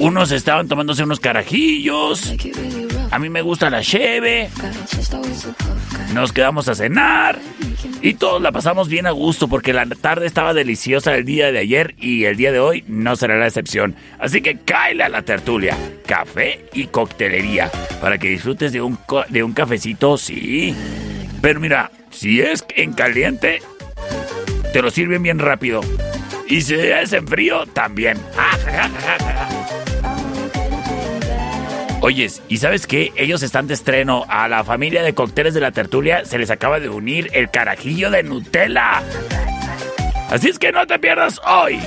Unos 0.00 0.32
estaban 0.32 0.68
tomándose 0.68 1.02
unos 1.02 1.20
carajillos. 1.20 2.32
A 3.10 3.18
mí 3.18 3.28
me 3.28 3.42
gusta 3.42 3.70
la 3.70 3.82
cheve. 3.82 4.48
Nos 6.12 6.32
quedamos 6.32 6.68
a 6.68 6.74
cenar. 6.74 7.38
Y 8.02 8.14
todos 8.14 8.40
la 8.42 8.52
pasamos 8.52 8.88
bien 8.88 9.06
a 9.06 9.10
gusto 9.10 9.48
porque 9.48 9.72
la 9.72 9.86
tarde 9.86 10.26
estaba 10.26 10.54
deliciosa 10.54 11.14
el 11.14 11.24
día 11.24 11.52
de 11.52 11.58
ayer 11.58 11.94
y 11.98 12.24
el 12.24 12.36
día 12.36 12.52
de 12.52 12.60
hoy 12.60 12.84
no 12.86 13.16
será 13.16 13.36
la 13.38 13.46
excepción. 13.46 13.94
Así 14.18 14.40
que 14.40 14.58
cáele 14.58 15.04
a 15.04 15.08
la 15.08 15.22
tertulia, 15.22 15.76
café 16.06 16.66
y 16.72 16.86
coctelería 16.86 17.70
para 18.00 18.18
que 18.18 18.28
disfrutes 18.28 18.72
de 18.72 18.80
un, 18.80 18.98
de 19.28 19.42
un 19.42 19.52
cafecito, 19.52 20.16
sí. 20.16 20.74
Pero 21.40 21.60
mira, 21.60 21.90
si 22.10 22.40
es 22.40 22.64
en 22.74 22.92
caliente, 22.92 23.60
te 24.72 24.82
lo 24.82 24.90
sirven 24.90 25.22
bien 25.22 25.38
rápido. 25.38 25.80
Y 26.48 26.62
si 26.62 26.74
es 26.74 27.12
en 27.12 27.26
frío, 27.28 27.66
también. 27.66 28.18
Oyes, 32.00 32.42
¿y 32.48 32.58
sabes 32.58 32.86
qué? 32.86 33.12
Ellos 33.16 33.42
están 33.42 33.66
de 33.66 33.74
estreno. 33.74 34.24
A 34.28 34.46
la 34.46 34.62
familia 34.62 35.02
de 35.02 35.14
cócteles 35.14 35.52
de 35.52 35.60
la 35.60 35.72
tertulia 35.72 36.24
se 36.24 36.38
les 36.38 36.50
acaba 36.50 36.78
de 36.78 36.88
unir 36.88 37.28
el 37.32 37.50
carajillo 37.50 38.10
de 38.10 38.22
Nutella. 38.22 39.02
Así 40.30 40.48
es 40.48 40.58
que 40.60 40.70
no 40.70 40.86
te 40.86 40.98
pierdas 41.00 41.40
hoy 41.44 41.80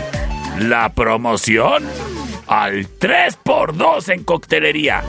la 0.60 0.90
promoción 0.90 1.86
al 2.48 2.88
3x2 3.00 4.14
en 4.14 4.24
coctelería. 4.26 5.02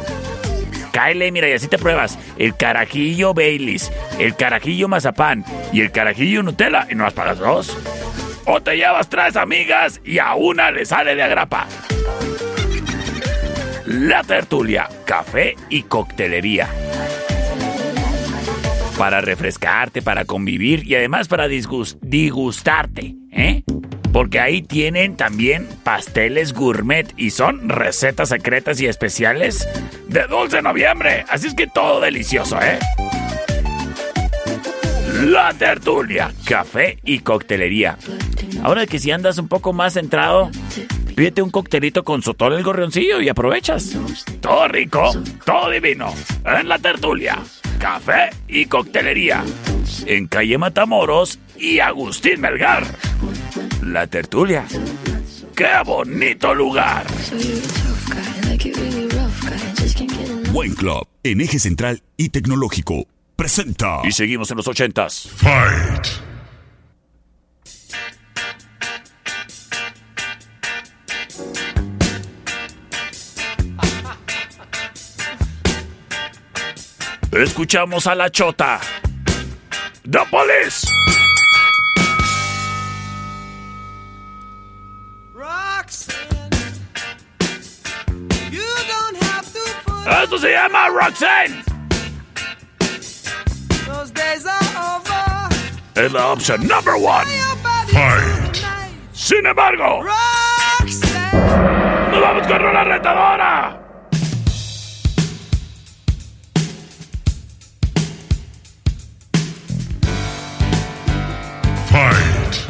Cáele, 0.92 1.32
mira, 1.32 1.48
y 1.48 1.52
así 1.52 1.66
te 1.66 1.78
pruebas 1.78 2.18
el 2.38 2.56
carajillo 2.56 3.34
Baileys, 3.34 3.90
el 4.20 4.36
carajillo 4.36 4.86
mazapán 4.86 5.44
y 5.72 5.80
el 5.80 5.90
carajillo 5.90 6.44
Nutella 6.44 6.86
y 6.88 6.94
no 6.94 7.04
las 7.04 7.14
pagas 7.14 7.38
dos. 7.38 7.76
O 8.44 8.60
te 8.60 8.76
llevas 8.76 9.08
tres 9.08 9.36
amigas 9.36 10.00
y 10.04 10.20
a 10.20 10.34
una 10.34 10.70
le 10.70 10.84
sale 10.84 11.16
de 11.16 11.22
agrapa. 11.24 11.66
La 13.92 14.22
tertulia, 14.22 14.88
café 15.04 15.54
y 15.68 15.82
coctelería. 15.82 16.66
Para 18.96 19.20
refrescarte, 19.20 20.00
para 20.00 20.24
convivir 20.24 20.86
y 20.86 20.94
además 20.94 21.28
para 21.28 21.46
disgus- 21.46 21.98
digustarte, 22.00 23.14
¿eh? 23.30 23.62
Porque 24.12 24.40
ahí 24.40 24.62
tienen 24.62 25.16
también 25.16 25.68
pasteles 25.82 26.54
gourmet 26.54 27.12
y 27.18 27.30
son 27.30 27.68
recetas 27.68 28.30
secretas 28.30 28.80
y 28.80 28.86
especiales 28.86 29.68
de 30.08 30.26
Dulce 30.26 30.62
Noviembre. 30.62 31.24
Así 31.28 31.48
es 31.48 31.54
que 31.54 31.66
todo 31.66 32.00
delicioso, 32.00 32.58
¿eh? 32.62 32.78
La 35.24 35.52
tertulia, 35.52 36.32
café 36.44 36.98
y 37.04 37.18
coctelería. 37.20 37.98
Ahora 38.62 38.86
que 38.86 38.98
si 38.98 39.10
andas 39.10 39.38
un 39.38 39.48
poco 39.48 39.72
más 39.72 39.94
centrado, 39.94 40.50
pídete 41.14 41.42
un 41.42 41.50
coctelito 41.50 42.04
con 42.04 42.22
sotol 42.22 42.54
el 42.54 42.62
gorrioncillo 42.62 43.20
y 43.20 43.28
aprovechas. 43.28 43.96
Todo 44.40 44.68
rico, 44.68 45.12
todo 45.44 45.70
divino. 45.70 46.12
En 46.44 46.68
la 46.68 46.78
tertulia, 46.78 47.38
café 47.78 48.30
y 48.48 48.66
coctelería. 48.66 49.44
En 50.06 50.26
calle 50.26 50.58
Matamoros 50.58 51.38
y 51.58 51.80
Agustín 51.80 52.40
Melgar. 52.40 52.84
La 53.82 54.06
tertulia. 54.06 54.64
¡Qué 55.54 55.68
bonito 55.84 56.54
lugar! 56.54 57.04
Buen 60.50 60.74
Club, 60.74 61.06
en 61.22 61.40
eje 61.40 61.58
central 61.58 62.02
y 62.16 62.30
tecnológico, 62.30 63.06
presenta. 63.36 64.00
Y 64.04 64.12
seguimos 64.12 64.50
en 64.50 64.56
los 64.58 64.68
ochentas. 64.68 65.28
Fight. 65.36 66.31
Escuchamos 77.32 78.06
a 78.06 78.14
la 78.14 78.30
chota. 78.30 78.78
¡The 80.04 80.20
Police! 80.30 80.86
Esto 90.22 90.38
se 90.38 90.52
llama 90.52 90.88
Roxanne. 90.90 91.64
Es 95.94 96.12
la 96.12 96.28
opción 96.28 96.68
number 96.68 96.94
one. 96.94 97.26
Fight. 97.88 98.56
Sin 99.14 99.46
embargo, 99.46 100.02
Roxanne. 100.02 102.10
nos 102.10 102.20
vamos 102.20 102.46
con 102.46 102.62
una 102.62 102.84
retadora. 102.84 103.81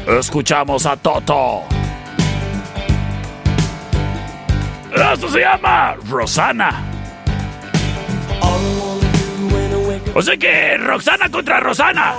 Escuchamos 0.07 0.87
a 0.87 0.97
Toto. 0.97 1.62
Esto 5.12 5.29
se 5.29 5.41
llama 5.41 5.95
Rosana. 6.09 6.83
O 10.15 10.21
sea 10.21 10.37
que 10.37 10.77
Roxana 10.77 11.31
contra 11.31 11.61
Rosana. 11.61 12.15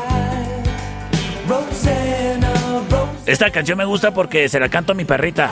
Esta 3.26 3.52
canción 3.52 3.78
me 3.78 3.86
gusta 3.86 4.12
porque 4.12 4.50
se 4.50 4.60
la 4.60 4.70
canto 4.70 4.94
a 4.94 4.96
mi 4.96 5.06
perrita. 5.06 5.52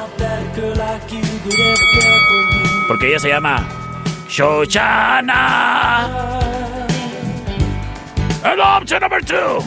Porque 2.88 3.10
ella 3.10 3.20
se 3.20 3.30
llama 3.30 3.64
Shoshana. 4.28 6.10
And 8.44 8.60
option 8.60 9.02
number 9.02 9.22
two. 9.22 9.64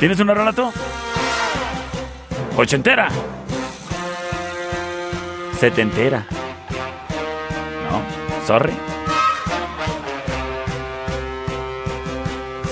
¿Tienes 0.00 0.18
una 0.18 0.32
rola? 0.32 0.54
¿Ochentera? 2.56 3.10
¿Setentera? 5.58 6.24
No, 7.90 8.46
sorry. 8.46 8.72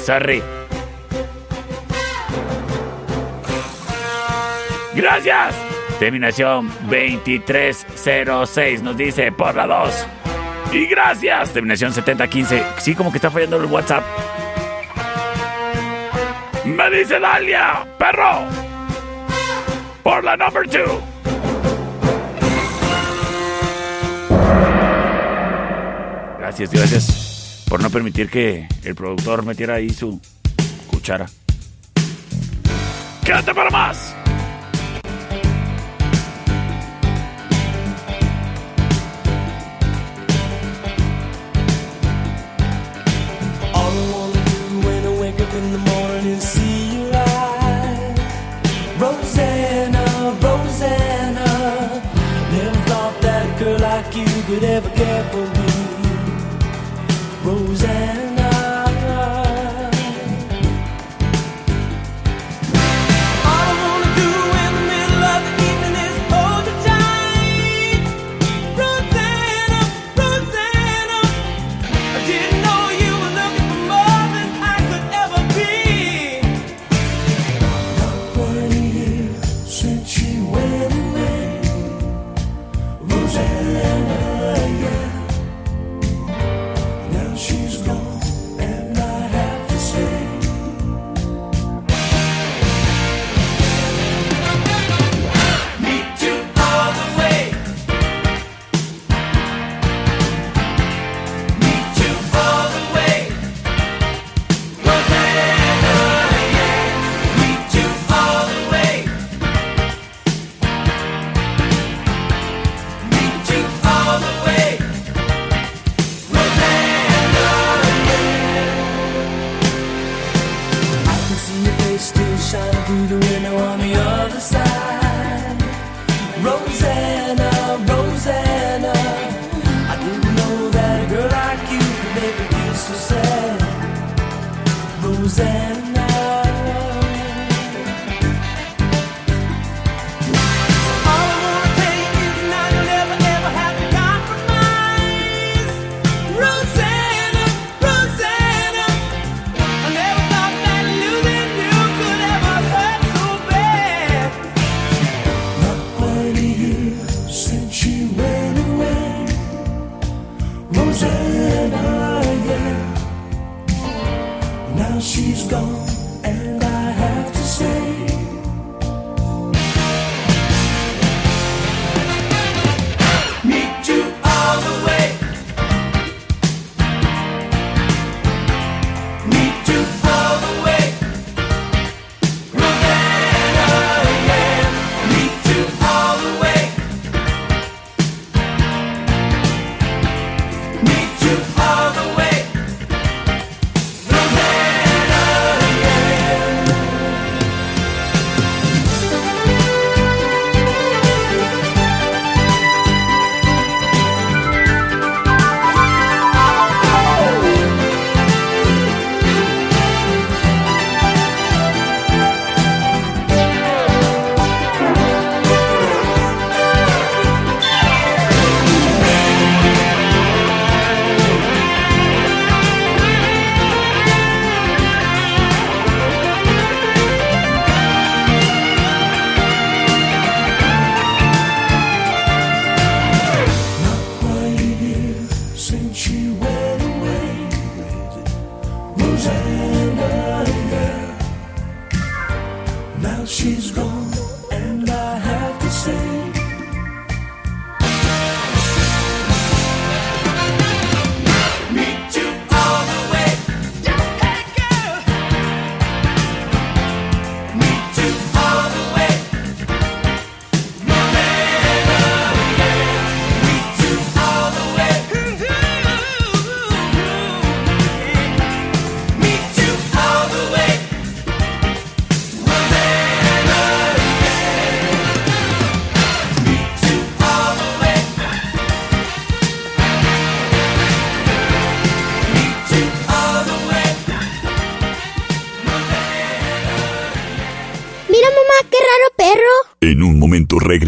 Sorry. 0.02 0.42
Gracias. 4.94 5.54
Terminación 5.98 6.72
2306 6.88 8.82
nos 8.82 8.96
dice 8.96 9.30
por 9.32 9.54
la 9.54 9.66
2. 9.66 10.06
Y 10.72 10.86
gracias. 10.86 11.52
Terminación 11.52 11.92
7015. 11.92 12.64
Sí, 12.78 12.94
como 12.94 13.10
que 13.10 13.18
está 13.18 13.30
fallando 13.30 13.58
el 13.58 13.66
WhatsApp. 13.66 14.02
Dice 16.90 17.20
Dalia, 17.20 17.86
perro. 17.98 18.48
Por 20.02 20.24
la 20.24 20.36
number 20.36 20.66
2. 20.66 21.02
Gracias, 26.38 26.70
gracias 26.70 27.64
por 27.68 27.82
no 27.82 27.90
permitir 27.90 28.30
que 28.30 28.66
el 28.84 28.94
productor 28.94 29.44
metiera 29.44 29.74
ahí 29.74 29.90
su 29.90 30.20
cuchara. 30.90 31.26
¡Quédate 33.24 33.54
para 33.54 33.70
más! 33.70 34.17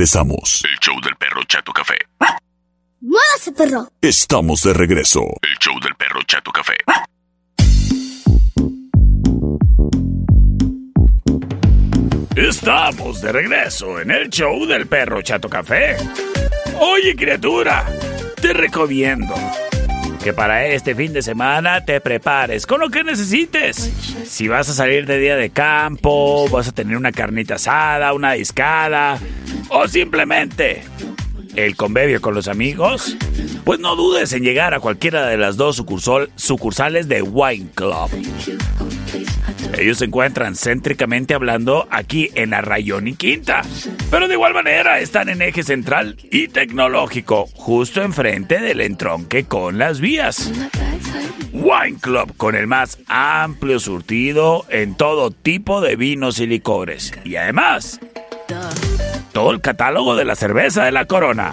Regresamos. 0.00 0.62
El 0.64 0.78
show 0.78 0.98
del 1.02 1.14
perro 1.16 1.42
Chato 1.44 1.74
Café. 1.74 1.98
Muévase, 3.02 3.52
perro. 3.52 3.92
Estamos 4.00 4.62
de 4.62 4.72
regreso. 4.72 5.20
El 5.42 5.58
show 5.58 5.78
del 5.78 5.94
perro 5.94 6.22
Chato 6.22 6.50
Café. 6.50 6.76
Estamos 12.34 13.20
de 13.20 13.30
regreso 13.30 14.00
en 14.00 14.10
el 14.10 14.30
show 14.30 14.64
del 14.64 14.86
perro 14.86 15.20
Chato 15.20 15.50
Café. 15.50 15.98
Oye, 16.78 17.14
criatura, 17.14 17.84
te 18.40 18.54
recomiendo 18.54 19.34
que 20.22 20.32
para 20.32 20.66
este 20.66 20.94
fin 20.94 21.12
de 21.12 21.22
semana 21.22 21.84
te 21.84 22.00
prepares 22.00 22.66
con 22.66 22.80
lo 22.80 22.90
que 22.90 23.02
necesites. 23.04 23.76
Si 24.26 24.48
vas 24.48 24.68
a 24.68 24.74
salir 24.74 25.06
de 25.06 25.18
día 25.18 25.36
de 25.36 25.50
campo, 25.50 26.48
vas 26.50 26.68
a 26.68 26.72
tener 26.72 26.96
una 26.96 27.12
carnita 27.12 27.54
asada, 27.54 28.12
una 28.12 28.32
discada 28.32 29.18
o 29.70 29.88
simplemente 29.88 30.82
el 31.56 31.74
convivio 31.74 32.20
con 32.20 32.34
los 32.34 32.48
amigos, 32.48 33.16
pues 33.64 33.80
no 33.80 33.96
dudes 33.96 34.32
en 34.32 34.42
llegar 34.44 34.72
a 34.74 34.80
cualquiera 34.80 35.26
de 35.26 35.36
las 35.36 35.56
dos 35.56 35.80
sucursal- 35.80 36.28
sucursales 36.36 37.08
de 37.08 37.22
Wine 37.22 37.68
Club. 37.74 38.08
Ellos 39.78 39.98
se 39.98 40.06
encuentran 40.06 40.56
céntricamente 40.56 41.34
hablando 41.34 41.86
aquí 41.90 42.30
en 42.34 42.50
la 42.50 42.60
Rayón 42.60 43.08
y 43.08 43.14
Quinta. 43.14 43.62
Pero 44.10 44.28
de 44.28 44.34
igual 44.34 44.54
manera 44.54 45.00
están 45.00 45.28
en 45.28 45.42
eje 45.42 45.62
central 45.62 46.16
y 46.30 46.48
tecnológico, 46.48 47.46
justo 47.54 48.02
enfrente 48.02 48.60
del 48.60 48.80
entronque 48.80 49.44
con 49.44 49.78
las 49.78 50.00
vías. 50.00 50.50
Wine 51.52 51.98
Club 52.00 52.36
con 52.36 52.54
el 52.54 52.66
más 52.66 52.98
amplio 53.06 53.80
surtido 53.80 54.64
en 54.70 54.94
todo 54.94 55.30
tipo 55.30 55.80
de 55.80 55.96
vinos 55.96 56.38
y 56.40 56.46
licores. 56.46 57.12
Y 57.24 57.36
además, 57.36 58.00
todo 59.32 59.50
el 59.50 59.60
catálogo 59.60 60.16
de 60.16 60.24
la 60.24 60.36
cerveza 60.36 60.84
de 60.84 60.92
la 60.92 61.06
corona. 61.06 61.50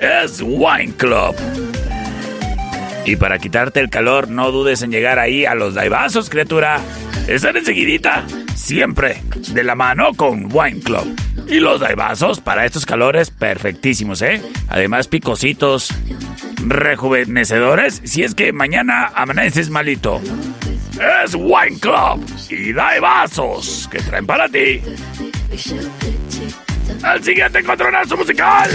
Es 0.00 0.42
Wine 0.42 0.94
Club. 0.96 1.34
Y 3.04 3.16
para 3.16 3.38
quitarte 3.38 3.80
el 3.80 3.90
calor, 3.90 4.28
no 4.28 4.52
dudes 4.52 4.82
en 4.82 4.92
llegar 4.92 5.18
ahí 5.18 5.44
a 5.44 5.54
los 5.54 5.74
daibazos, 5.74 6.30
criatura. 6.30 6.80
Están 7.26 7.56
enseguidita, 7.56 8.24
siempre, 8.54 9.22
de 9.52 9.64
la 9.64 9.74
mano 9.74 10.10
con 10.14 10.48
Wine 10.52 10.80
Club. 10.80 11.16
Y 11.48 11.60
los 11.60 11.80
daibazos 11.80 12.40
para 12.40 12.64
estos 12.64 12.86
calores 12.86 13.30
perfectísimos, 13.30 14.22
¿eh? 14.22 14.40
Además, 14.68 15.08
picositos, 15.08 15.92
rejuvenecedores, 16.66 18.02
si 18.04 18.22
es 18.22 18.34
que 18.34 18.52
mañana 18.52 19.10
amaneces 19.14 19.68
malito. 19.68 20.20
Es 21.24 21.34
Wine 21.34 21.78
Club 21.80 22.24
y 22.50 22.72
daibazos 22.72 23.88
que 23.90 23.98
traen 23.98 24.26
para 24.26 24.48
ti. 24.48 24.80
El 27.04 27.24
siguiente 27.24 27.58
encontronazo 27.58 28.16
musical. 28.16 28.70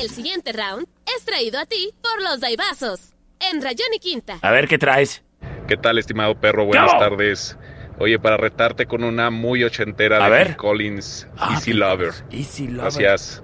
El 0.00 0.08
siguiente 0.10 0.52
round 0.52 0.86
es 1.16 1.24
traído 1.24 1.58
a 1.58 1.66
ti 1.66 1.92
por 2.02 2.22
los 2.22 2.40
Daibazos. 2.40 3.12
En 3.40 3.62
Rayón 3.62 3.88
y 3.94 3.98
Quinta. 3.98 4.38
A 4.42 4.50
ver 4.50 4.68
qué 4.68 4.78
traes. 4.78 5.22
¿Qué 5.66 5.76
tal, 5.76 5.98
estimado 5.98 6.38
perro? 6.38 6.64
Buenas 6.66 6.92
tardes. 6.98 7.56
Oye, 7.98 8.18
para 8.18 8.36
retarte 8.36 8.86
con 8.86 9.04
una 9.04 9.30
muy 9.30 9.64
ochentera 9.64 10.22
A 10.22 10.24
de 10.24 10.30
ver. 10.30 10.46
Phil 10.48 10.56
Collins, 10.56 11.26
Ah, 11.36 11.52
Easy 11.54 11.72
Lover. 11.72 12.12
Easy 12.30 12.66
Lover. 12.66 12.80
Gracias. 12.82 13.42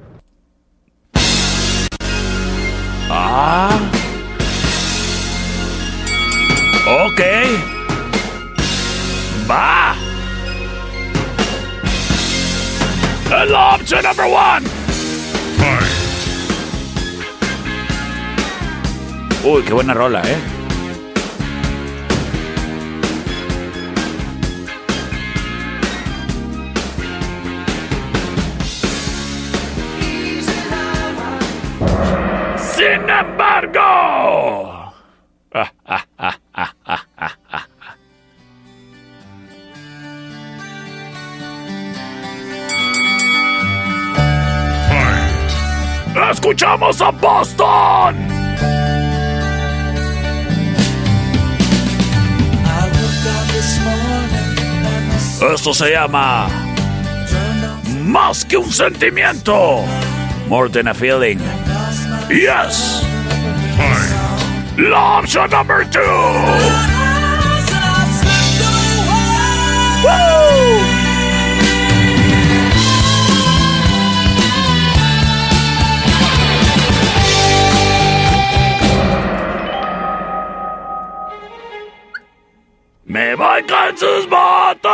Ah. 3.11 3.79
Ok. 6.87 7.21
Va. 9.51 9.95
Es 13.27 13.51
la 13.51 13.75
opción 13.75 14.03
number 14.05 14.27
one. 14.27 14.67
Uy, 19.45 19.63
qué 19.63 19.73
buena 19.73 19.95
rola, 19.95 20.23
¿eh? 20.23 20.37
Sin 32.57 33.09
embargo. 33.09 34.73
Ah, 35.59 35.73
ah, 35.87 36.06
¡Escuchamos 46.47 47.01
a 47.01 47.11
Boston! 47.11 48.15
Esto 55.53 55.75
se 55.75 55.91
llama 55.91 56.47
más 58.05 58.45
que 58.45 58.59
un 58.59 58.73
sentimiento. 58.73 59.83
More 60.49 60.69
than 60.69 60.87
a 60.87 60.95
feeling. 60.95 61.39
Yes. 62.31 63.03
La 64.79 65.19
option 65.19 65.51
number 65.51 65.85
two. 65.91 66.96
Me 83.17 83.35
voy 83.35 83.63
con 83.63 83.97
sus 83.97 84.29
botas. 84.29 84.93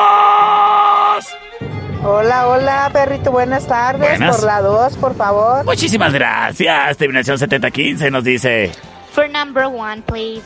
Hola, 2.04 2.46
hola, 2.46 2.88
perrito, 2.92 3.32
buenas 3.32 3.66
tardes. 3.66 4.10
Buenas. 4.10 4.36
Por 4.36 4.46
la 4.46 4.62
2, 4.62 4.96
por 4.98 5.16
favor. 5.16 5.64
Muchísimas 5.64 6.12
gracias. 6.12 6.98
Terminación 6.98 7.36
7015 7.36 8.12
nos 8.12 8.22
dice. 8.22 8.70
For 9.12 9.28
number 9.28 9.64
one, 9.64 10.02
please. 10.02 10.44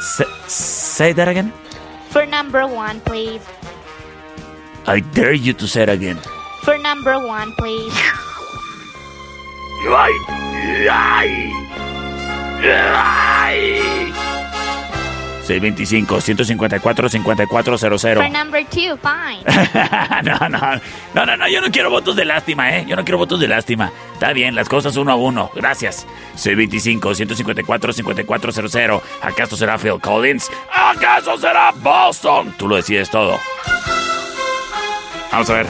Say, 0.00 0.26
say 0.48 1.14
that 1.14 1.28
again. 1.28 1.52
For 2.10 2.26
number 2.26 2.66
one, 2.66 3.00
please. 3.02 3.42
I 4.88 4.98
dare 5.14 5.34
you 5.34 5.52
to 5.52 5.68
say 5.68 5.84
it 5.84 5.90
again. 5.90 6.18
For 6.62 6.76
number 6.76 7.16
one, 7.24 7.52
please. 7.56 7.94
Ay, 9.88 10.10
ay, 10.90 11.52
ay. 12.64 14.35
625 15.46 16.20
154 16.20 17.08
5400. 17.08 18.16
For 18.16 18.28
number 18.28 18.64
two, 18.64 18.96
fine. 18.96 19.44
no, 20.24 20.48
no, 20.48 20.80
no, 21.14 21.26
no, 21.26 21.36
no, 21.36 21.48
yo 21.48 21.60
no 21.60 21.70
quiero 21.70 21.88
votos 21.88 22.16
de 22.16 22.24
lástima, 22.24 22.76
¿eh? 22.76 22.84
Yo 22.86 22.96
no 22.96 23.04
quiero 23.04 23.18
votos 23.18 23.38
de 23.38 23.46
lástima. 23.46 23.92
Está 24.14 24.32
bien, 24.32 24.56
las 24.56 24.68
cosas 24.68 24.96
uno 24.96 25.12
a 25.12 25.14
uno. 25.14 25.50
Gracias. 25.54 26.06
Soy 26.34 26.56
25 26.56 27.14
154 27.14 27.92
5400. 27.92 29.02
¿Acaso 29.22 29.56
será 29.56 29.78
Phil 29.78 30.00
Collins? 30.00 30.50
¿Acaso 30.74 31.38
será 31.38 31.70
Boston? 31.70 32.52
Tú 32.58 32.66
lo 32.66 32.76
decides 32.76 33.08
todo. 33.08 33.38
Vamos 35.30 35.48
a 35.50 35.54
ver. 35.54 35.66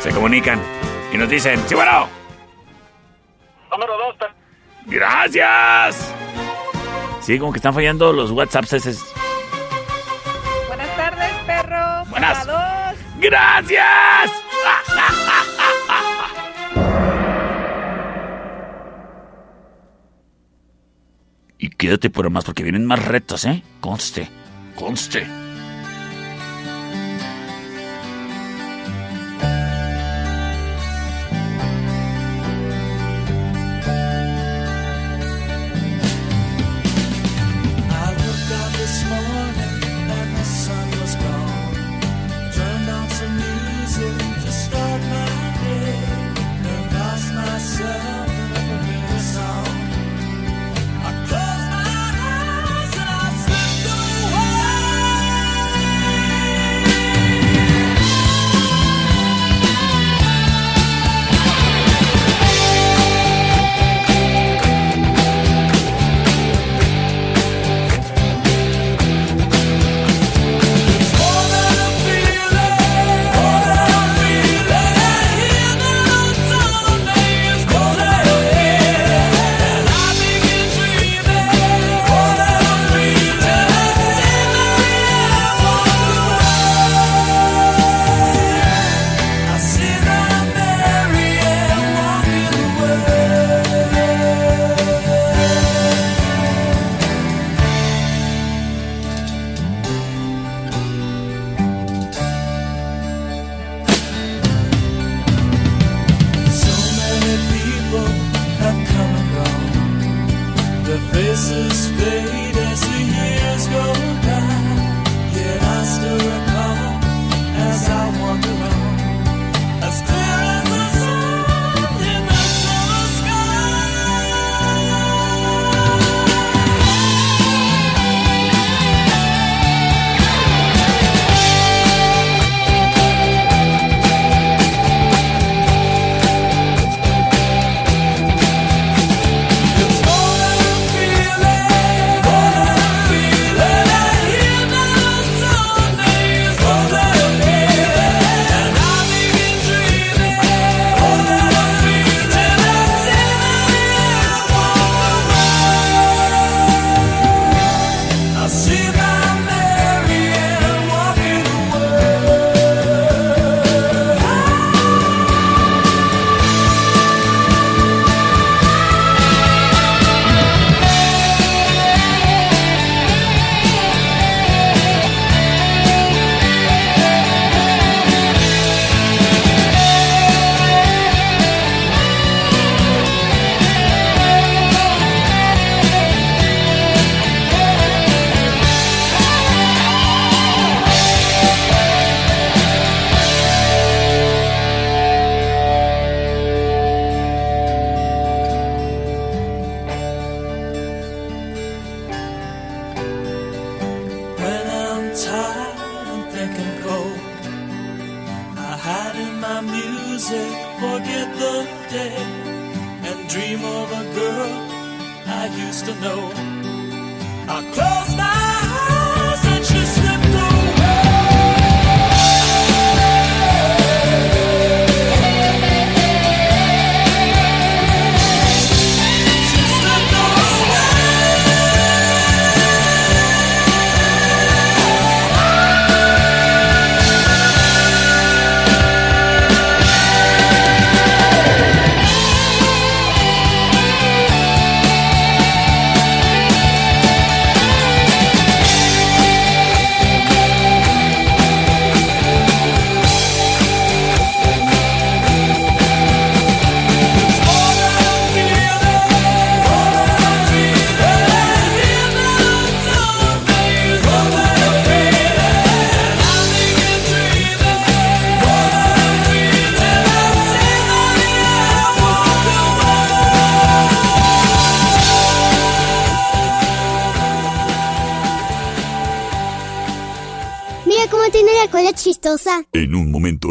Se 0.00 0.10
comunican 0.10 0.60
y 1.12 1.16
nos 1.18 1.28
dicen, 1.28 1.60
sí, 1.66 1.74
bueno. 1.74 2.08
Número 3.70 3.92
dos, 3.96 4.28
Gracias. 4.86 6.14
Sí, 7.28 7.38
como 7.38 7.52
que 7.52 7.58
están 7.58 7.74
fallando 7.74 8.10
los 8.10 8.30
WhatsApps. 8.30 8.72
Ese. 8.72 8.94
Buenas 10.66 10.96
tardes, 10.96 11.30
perro. 11.46 12.06
Buenas. 12.08 12.46
Dos. 12.46 12.56
Gracias. 13.20 14.30
Y 21.58 21.68
quédate 21.68 22.08
por 22.08 22.30
más 22.30 22.46
porque 22.46 22.62
vienen 22.62 22.86
más 22.86 23.04
retos, 23.04 23.44
¿eh? 23.44 23.62
Conste, 23.80 24.30
conste. 24.74 25.26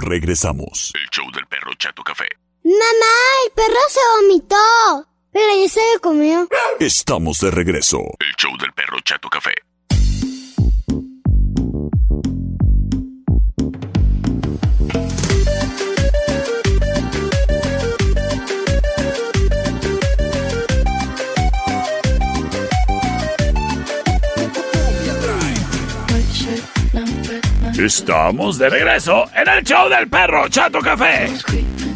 Regresamos. 0.08 0.91
El 0.95 1.10
show 1.10 1.30
del 1.32 1.45
perro 1.47 1.74
Chato 1.76 2.03
Café. 2.03 2.28
Mamá, 2.64 3.16
el 3.45 3.51
perro 3.53 3.80
se 3.89 3.99
vomitó. 4.22 5.08
Pero 5.32 5.62
ya 5.62 5.70
se 5.70 5.82
lo 5.93 6.01
comió. 6.01 6.47
Estamos 6.80 7.39
de 7.39 7.51
regreso. 7.51 7.99
El 8.20 8.34
show 8.38 8.58
del 8.58 8.74
perro 8.74 8.99
Chato 9.01 9.30
Café. 9.30 9.53
Estamos 27.78 28.57
de 28.57 28.69
regreso 28.69 29.25
en 29.36 29.47
el 29.47 29.63
show 29.63 29.88
del 29.88 30.09
perro 30.09 30.49
Chato 30.49 30.80
Café. 30.80 31.30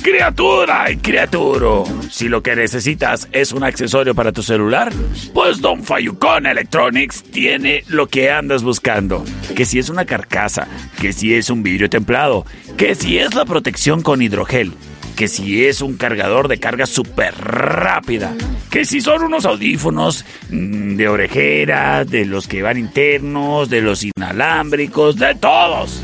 Criatura 0.04 0.92
y 0.92 0.98
criaturo, 0.98 1.86
si 2.12 2.30
lo 2.30 2.44
que 2.44 2.56
necesitas 2.56 3.28
es 3.32 3.52
un 3.52 3.64
accesorio 3.64 4.14
para 4.14 4.32
tu 4.32 4.44
celular, 4.44 4.94
pues 5.34 5.60
Don 5.60 5.84
Fayucón 5.84 6.46
Electronics 6.46 7.24
tiene 7.24 7.84
lo 7.88 8.06
que 8.08 8.30
andas 8.30 8.62
buscando. 8.62 9.26
Que 9.56 9.66
si 9.66 9.80
es 9.80 9.90
una 9.90 10.06
carcasa, 10.06 10.68
que 11.00 11.14
si 11.14 11.34
es 11.34 11.50
un 11.50 11.64
vidrio 11.64 11.90
templado, 11.90 12.46
que 12.78 12.94
si 12.94 13.18
es 13.18 13.34
la 13.34 13.46
protección 13.46 14.04
con 14.04 14.22
hidrogel, 14.22 14.74
que 15.16 15.28
si 15.28 15.66
es 15.66 15.82
un 15.82 15.98
cargador 15.98 16.48
de 16.48 16.60
carga 16.60 16.86
súper 16.86 17.34
rápida, 17.38 18.34
que 18.70 18.86
si 18.86 19.02
son 19.02 19.24
unos 19.24 19.46
audífonos 19.46 20.26
mm, 20.50 20.96
de 20.96 21.08
orejera, 21.08 22.06
de 22.06 22.26
los 22.26 22.48
que 22.48 22.62
van 22.62 22.78
internos, 22.78 23.70
de 23.70 23.82
los 23.82 24.04
inalámbricos, 24.04 25.18
de 25.18 25.36
todos. 25.36 26.04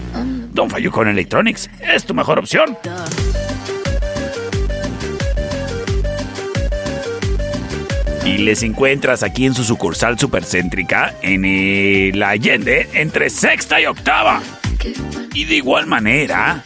Don 0.51 0.69
Fayucón 0.69 1.07
Electronics 1.07 1.69
es 1.81 2.05
tu 2.05 2.13
mejor 2.13 2.39
opción. 2.39 2.77
Y 8.25 8.39
les 8.39 8.61
encuentras 8.63 9.23
aquí 9.23 9.45
en 9.45 9.53
su 9.53 9.63
sucursal 9.63 10.19
supercéntrica, 10.19 11.15
en 11.21 11.45
el 11.45 12.21
Allende, 12.21 12.89
entre 12.93 13.29
sexta 13.29 13.79
y 13.79 13.85
octava. 13.85 14.41
Y 15.33 15.45
de 15.45 15.55
igual 15.55 15.87
manera, 15.87 16.61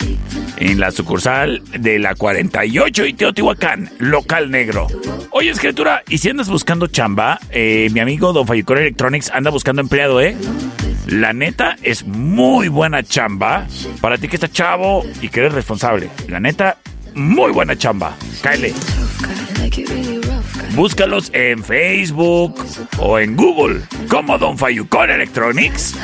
en 0.61 0.79
la 0.79 0.91
sucursal 0.91 1.63
de 1.71 1.97
la 1.97 2.13
48 2.13 3.07
y 3.07 3.13
Teotihuacán, 3.13 3.89
local 3.97 4.51
negro. 4.51 4.85
Oye, 5.31 5.49
escritura, 5.49 6.03
y 6.07 6.19
si 6.19 6.29
andas 6.29 6.49
buscando 6.49 6.85
chamba, 6.85 7.39
eh, 7.49 7.89
mi 7.91 7.99
amigo 7.99 8.31
Don 8.31 8.45
Fayucón 8.45 8.77
Electronics 8.77 9.31
anda 9.31 9.49
buscando 9.49 9.81
empleado, 9.81 10.21
¿eh? 10.21 10.35
La 11.07 11.33
neta 11.33 11.77
es 11.81 12.05
muy 12.05 12.67
buena 12.67 13.01
chamba 13.01 13.65
para 14.01 14.19
ti 14.19 14.27
que 14.27 14.35
estás 14.35 14.51
chavo 14.51 15.03
y 15.19 15.29
que 15.29 15.39
eres 15.39 15.53
responsable. 15.53 16.09
La 16.27 16.39
neta, 16.39 16.77
muy 17.15 17.51
buena 17.51 17.75
chamba. 17.75 18.15
Cáele. 18.43 18.71
Búscalos 20.75 21.31
en 21.33 21.63
Facebook 21.63 22.63
o 22.99 23.17
en 23.17 23.35
Google 23.35 23.81
como 24.07 24.37
Don 24.37 24.59
Fayucón 24.59 25.09
Electronics 25.09 25.97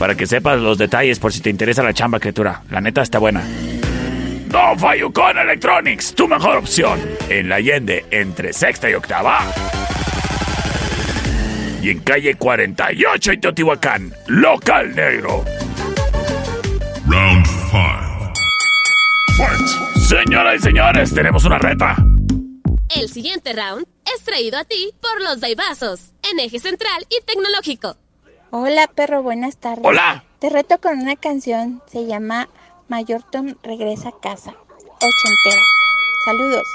para 0.00 0.16
que 0.16 0.26
sepas 0.26 0.60
los 0.60 0.78
detalles 0.78 1.20
por 1.20 1.32
si 1.32 1.40
te 1.40 1.50
interesa 1.50 1.84
la 1.84 1.94
chamba, 1.94 2.18
criatura. 2.18 2.62
La 2.70 2.80
neta 2.80 3.02
está 3.02 3.20
buena. 3.20 3.44
Don 4.50 4.76
Fayucón 4.80 5.38
Electronics, 5.38 6.12
tu 6.12 6.26
mejor 6.26 6.56
opción. 6.56 7.00
En 7.28 7.48
la 7.48 7.56
Allende, 7.56 8.04
entre 8.10 8.52
sexta 8.52 8.90
y 8.90 8.94
octava. 8.94 9.46
Y 11.80 11.90
en 11.90 12.00
calle 12.00 12.34
48 12.34 13.32
y 13.32 13.38
Teotihuacán, 13.38 14.12
local 14.26 14.92
negro. 14.96 15.44
Round 17.06 17.46
5. 19.36 20.00
Señoras 20.00 20.56
y 20.56 20.58
señores, 20.58 21.14
tenemos 21.14 21.44
una 21.44 21.58
reta. 21.58 21.94
El 22.96 23.08
siguiente 23.08 23.52
round 23.52 23.86
es 24.16 24.24
traído 24.24 24.58
a 24.58 24.64
ti 24.64 24.92
por 25.00 25.22
los 25.22 25.40
Daibazos, 25.40 26.10
en 26.28 26.40
eje 26.40 26.58
central 26.58 27.06
y 27.08 27.24
tecnológico. 27.24 27.96
Hola, 28.50 28.88
perro, 28.92 29.22
buenas 29.22 29.58
tardes. 29.58 29.84
Hola. 29.84 30.24
Te 30.40 30.50
reto 30.50 30.80
con 30.80 30.98
una 30.98 31.14
canción, 31.14 31.80
se 31.86 32.06
llama 32.06 32.48
Mayor 32.90 33.22
Tom 33.30 33.54
regresa 33.62 34.08
a 34.08 34.20
casa. 34.20 34.52
Ochentera. 35.00 35.62
Saludos. 36.24 36.66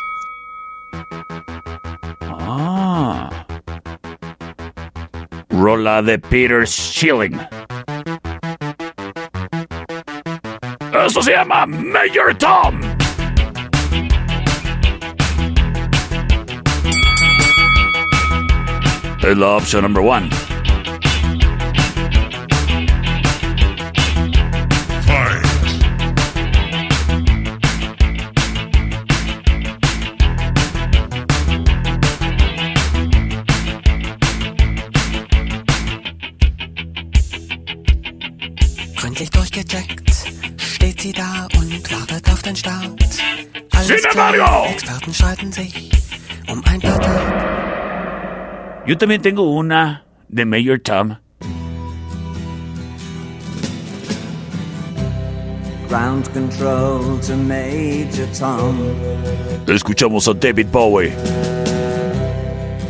Ah. 2.24 3.30
Rola 5.50 6.02
de 6.02 6.18
Peter 6.18 6.66
Schilling. 6.66 7.38
Esto 11.06 11.22
se 11.22 11.32
llama 11.34 11.66
Mayor 11.66 12.34
Tom. 12.38 12.80
Es 19.22 19.38
la 19.38 19.58
opción 19.58 19.82
number 19.84 20.02
one. 20.02 20.30
Gründlich 39.76 39.96
steht 40.58 41.02
sie 41.02 41.12
da 41.12 41.48
und 41.58 41.92
wartet 41.92 42.30
auf 42.32 42.42
den 42.42 42.56
Start. 42.56 42.86
Alles 43.74 43.88
Sin 43.88 43.98
klar. 44.10 44.70
Experten 44.70 45.14
streiten 45.14 45.52
sich 45.52 45.92
um 46.50 46.64
ein 46.66 46.80
Plakat. 46.80 47.12
Yo 48.86 48.96
también 48.96 49.22
tengo 49.22 49.44
una 49.44 50.04
de 50.30 50.46
Mayor 50.46 50.82
Tom. 50.82 51.18
Ground 55.90 56.32
control 56.34 57.20
to 57.22 57.36
Major 57.36 58.28
Tom. 58.38 58.78
Escuchamos 59.68 60.28
a 60.28 60.34
David 60.34 60.72
Bowie. 60.72 61.12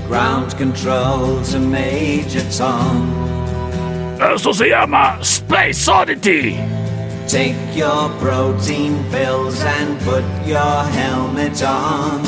Ground 0.08 0.56
control 0.58 1.42
to 1.44 1.60
Major 1.60 2.44
Tom. 2.52 3.35
Esto 4.20 4.54
se 4.54 4.70
llama 4.70 5.20
Space 5.22 5.88
Oddity. 5.88 6.58
Take 7.28 7.56
your 7.76 8.10
protein 8.20 9.04
pills 9.12 9.62
and 9.62 10.00
put 10.02 10.24
your 10.46 10.84
helmet 10.84 11.62
on. 11.64 12.24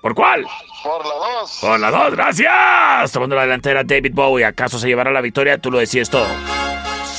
¿Por 0.08 0.16
cuál? 0.16 0.48
Por 0.84 1.06
la 1.06 1.16
dos. 1.16 1.58
Por 1.60 1.80
la 1.82 1.92
2, 1.92 2.12
gracias. 2.12 3.12
Tomando 3.12 3.36
la 3.36 3.42
delantera 3.42 3.84
David 3.84 4.14
Bowie. 4.14 4.46
¿Acaso 4.46 4.80
se 4.80 4.88
llevará 4.88 5.12
la 5.12 5.20
victoria? 5.20 5.58
Tú 5.58 5.70
lo 5.70 5.80
decías 5.80 6.10
todo. 6.10 6.26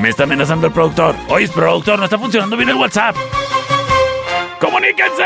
Me 0.01 0.09
está 0.09 0.23
amenazando 0.23 0.67
el 0.67 0.73
productor. 0.73 1.15
Oye, 1.29 1.47
productor, 1.47 1.99
no 1.99 2.05
está 2.05 2.17
funcionando 2.17 2.57
bien 2.57 2.69
el 2.69 2.75
WhatsApp. 2.75 3.15
¡Comuníquense! 4.59 5.23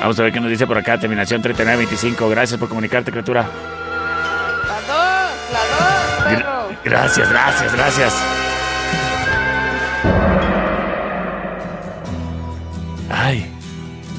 Vamos 0.00 0.18
a 0.18 0.22
ver 0.22 0.32
qué 0.32 0.40
nos 0.40 0.50
dice 0.50 0.66
por 0.66 0.78
acá, 0.78 0.98
terminación 0.98 1.42
3925. 1.42 2.28
Gracias 2.30 2.58
por 2.58 2.68
comunicarte, 2.68 3.10
criatura. 3.10 3.46
Gracias, 6.84 7.28
gracias, 7.28 7.72
gracias. 7.74 8.14
Ay, 13.10 13.46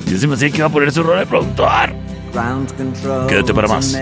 yo 0.06 0.18
se 0.18 0.28
me 0.28 0.36
hacía 0.36 0.50
que 0.52 0.58
iba 0.58 0.68
a 0.68 0.70
poner 0.70 0.92
su 0.92 1.02
rol 1.02 1.20
de 1.20 1.26
productor. 1.26 1.94
Ground 2.34 2.76
control 2.78 3.28
Quédate 3.28 3.54
para 3.54 3.68
más. 3.68 3.94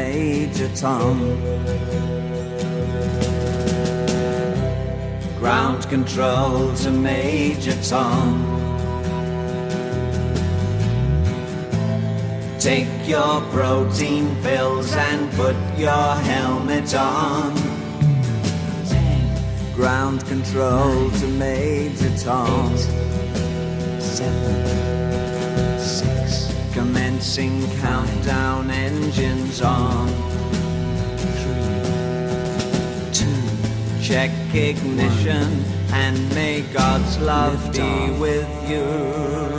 Ground 5.39 5.88
control 5.89 6.74
to 6.84 6.91
Major 6.91 7.74
Tom. 7.82 8.60
Take 12.60 12.89
your 13.07 13.41
protein 13.53 14.36
pills 14.43 14.93
and 14.93 15.32
put 15.32 15.55
your 15.78 16.16
helmet 16.26 16.93
on. 16.93 17.68
Ground 19.80 20.25
control 20.25 21.09
to 21.09 21.27
Major 21.27 22.11
Tom. 22.17 22.75
Seven, 23.97 25.80
six. 25.80 26.53
Commencing 26.73 27.65
countdown 27.80 28.71
engines 28.71 29.61
on. 29.61 30.09
Three, 31.39 33.13
two. 33.13 34.03
Check 34.03 34.32
ignition 34.53 35.63
and 35.93 36.30
may 36.36 36.63
God's 36.73 37.17
love 37.19 37.71
be 37.71 38.11
with 38.19 38.69
you. 38.69 39.59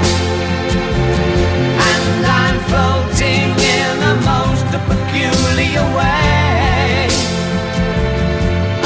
And 1.89 2.25
I'm 2.41 2.57
floating 2.69 3.49
in 3.79 3.95
a 4.11 4.15
most 4.31 4.67
peculiar 4.89 5.85
way. 5.97 7.07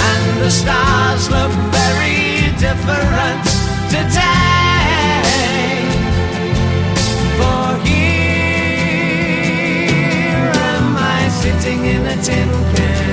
And 0.10 0.24
the 0.44 0.52
stars 0.52 1.24
look 1.36 1.54
very 1.74 2.54
different 2.66 3.46
today. 3.90 5.26
For 7.38 7.66
here 7.88 8.52
am 10.70 10.88
I 10.98 11.30
sitting 11.42 11.80
in 11.86 12.02
a 12.06 12.16
tin 12.24 12.50
can. 12.76 13.06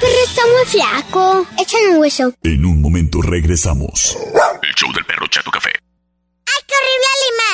Perro 0.00 0.24
está 0.24 0.42
muy 0.46 0.66
flaco. 0.66 1.46
Échale 1.58 1.88
un 1.90 1.98
hueso. 1.98 2.32
En 2.42 2.64
un 2.64 2.80
momento 2.80 3.20
regresamos. 3.22 4.16
El 4.62 4.74
show 4.74 4.92
del 4.92 5.04
perro 5.04 5.26
Chato 5.28 5.50
Café. 5.50 5.70
¡Ay, 5.70 6.64
qué 6.66 6.74
horrible 6.74 7.06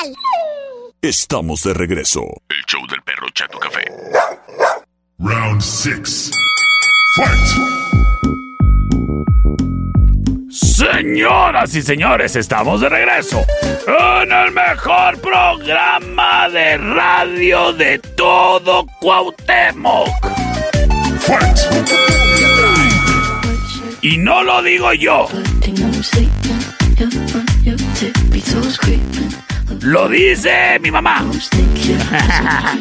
animal! 0.09 0.93
Estamos 1.01 1.63
de 1.63 1.73
regreso. 1.73 2.21
El 2.49 2.63
show 2.65 2.85
del 2.87 3.01
perro 3.03 3.27
Chato 3.33 3.59
Café. 3.59 3.85
Round 5.19 5.61
6. 5.61 6.31
Fight! 7.15 7.75
Señoras 10.49 11.73
y 11.75 11.81
señores, 11.81 12.35
estamos 12.35 12.81
de 12.81 12.89
regreso 12.89 13.45
en 13.87 14.31
el 14.31 14.51
mejor 14.51 15.19
programa 15.19 16.49
de 16.49 16.77
radio 16.77 17.73
de 17.73 17.99
todo 17.99 18.85
Cuauhtémoc. 18.99 20.09
Y 24.05 24.19
no 24.19 24.43
lo 24.43 24.61
digo 24.61 24.93
yo. 24.93 25.27
Lo 29.81 30.07
dice 30.07 30.79
mi 30.79 30.91
mamá. 30.91 31.25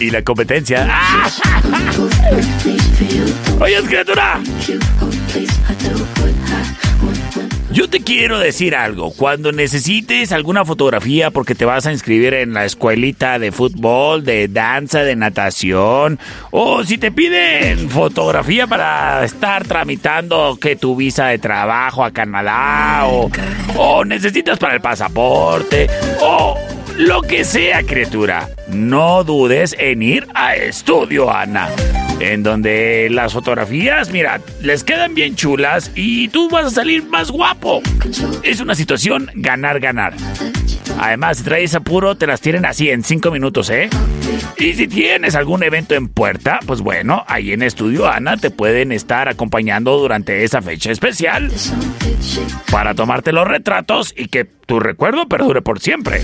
y 0.00 0.10
la 0.10 0.22
competencia. 0.22 0.86
Oye, 3.58 3.82
criatura. 3.84 4.38
Yo 7.72 7.88
te 7.88 8.00
quiero 8.00 8.40
decir 8.40 8.74
algo. 8.74 9.12
Cuando 9.12 9.52
necesites 9.52 10.32
alguna 10.32 10.64
fotografía 10.64 11.30
porque 11.30 11.54
te 11.54 11.64
vas 11.64 11.86
a 11.86 11.92
inscribir 11.92 12.34
en 12.34 12.52
la 12.52 12.64
escuelita 12.64 13.38
de 13.38 13.52
fútbol, 13.52 14.24
de 14.24 14.48
danza, 14.48 15.04
de 15.04 15.14
natación, 15.14 16.18
o 16.50 16.82
si 16.82 16.98
te 16.98 17.12
piden 17.12 17.88
fotografía 17.88 18.66
para 18.66 19.24
estar 19.24 19.64
tramitando 19.68 20.58
que 20.60 20.74
tu 20.74 20.96
visa 20.96 21.26
de 21.26 21.38
trabajo 21.38 22.04
a 22.04 22.10
Canadá, 22.10 23.06
o, 23.06 23.30
o 23.76 24.04
necesitas 24.04 24.58
para 24.58 24.74
el 24.74 24.80
pasaporte, 24.80 25.88
o 26.20 26.58
lo 26.96 27.22
que 27.22 27.44
sea, 27.44 27.84
criatura, 27.84 28.48
no 28.68 29.22
dudes 29.22 29.76
en 29.78 30.02
ir 30.02 30.26
a 30.34 30.56
Estudio 30.56 31.30
Ana. 31.30 31.68
En 32.20 32.42
donde 32.42 33.08
las 33.10 33.32
fotografías, 33.32 34.10
mira, 34.10 34.40
les 34.60 34.84
quedan 34.84 35.14
bien 35.14 35.36
chulas 35.36 35.90
y 35.94 36.28
tú 36.28 36.50
vas 36.50 36.66
a 36.66 36.70
salir 36.70 37.04
más 37.04 37.30
guapo. 37.30 37.82
Es 38.42 38.60
una 38.60 38.74
situación 38.74 39.30
ganar-ganar. 39.34 40.14
Además, 40.98 41.38
si 41.38 41.44
traes 41.44 41.74
apuro, 41.74 42.16
te 42.16 42.26
las 42.26 42.42
tienen 42.42 42.66
así 42.66 42.90
en 42.90 43.02
cinco 43.02 43.30
minutos, 43.30 43.70
¿eh? 43.70 43.88
Y 44.58 44.74
si 44.74 44.86
tienes 44.86 45.34
algún 45.34 45.62
evento 45.62 45.94
en 45.94 46.08
puerta, 46.08 46.60
pues 46.66 46.82
bueno, 46.82 47.24
ahí 47.26 47.52
en 47.52 47.62
Estudio 47.62 48.06
Ana 48.06 48.36
te 48.36 48.50
pueden 48.50 48.92
estar 48.92 49.28
acompañando 49.28 49.96
durante 49.96 50.44
esa 50.44 50.60
fecha 50.60 50.90
especial 50.92 51.50
para 52.70 52.94
tomarte 52.94 53.32
los 53.32 53.48
retratos 53.48 54.12
y 54.14 54.28
que 54.28 54.44
tu 54.44 54.78
recuerdo 54.78 55.26
perdure 55.26 55.62
por 55.62 55.80
siempre. 55.80 56.20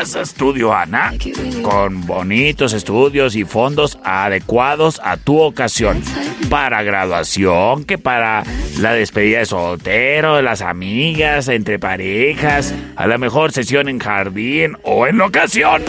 Es 0.00 0.14
Estudio 0.14 0.74
Ana, 0.74 1.14
con 1.62 2.04
bonitos 2.04 2.72
estudios 2.72 3.34
y 3.34 3.44
fondos 3.44 3.98
adecuados 4.04 5.00
a 5.02 5.16
tu 5.16 5.40
ocasión. 5.40 6.02
Para 6.50 6.82
graduación, 6.82 7.84
que 7.84 7.96
para 7.96 8.42
la 8.78 8.92
despedida 8.92 9.38
de 9.38 9.46
soltero, 9.46 10.36
de 10.36 10.42
las 10.42 10.60
amigas, 10.60 11.48
entre 11.48 11.78
parejas, 11.78 12.74
a 12.96 13.06
la 13.06 13.16
mejor 13.16 13.52
sesión 13.52 13.88
en 13.88 13.98
jardín 13.98 14.76
o 14.82 15.06
en 15.06 15.20
ocasión. 15.20 15.82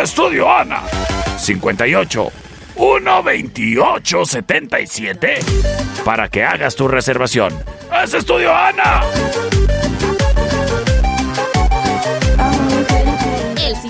Estudio 0.00 0.54
Ana, 0.54 0.82
58 1.38 2.30
128 2.76 4.24
77 4.24 5.38
para 6.04 6.28
que 6.28 6.44
hagas 6.44 6.76
tu 6.76 6.88
reservación. 6.88 7.52
Es 8.02 8.14
Estudio 8.14 8.54
Ana. 8.54 9.02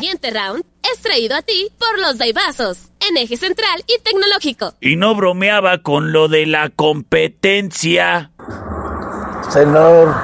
Siguiente 0.00 0.30
round 0.30 0.64
es 0.90 1.02
traído 1.02 1.36
a 1.36 1.42
ti 1.42 1.70
por 1.78 1.98
los 2.00 2.16
Daibazos, 2.16 2.90
en 3.06 3.18
eje 3.18 3.36
central 3.36 3.84
y 3.86 4.00
tecnológico. 4.02 4.72
Y 4.80 4.96
no 4.96 5.14
bromeaba 5.14 5.82
con 5.82 6.10
lo 6.12 6.28
de 6.28 6.46
la 6.46 6.70
competencia. 6.70 8.30
Señor 9.50 10.14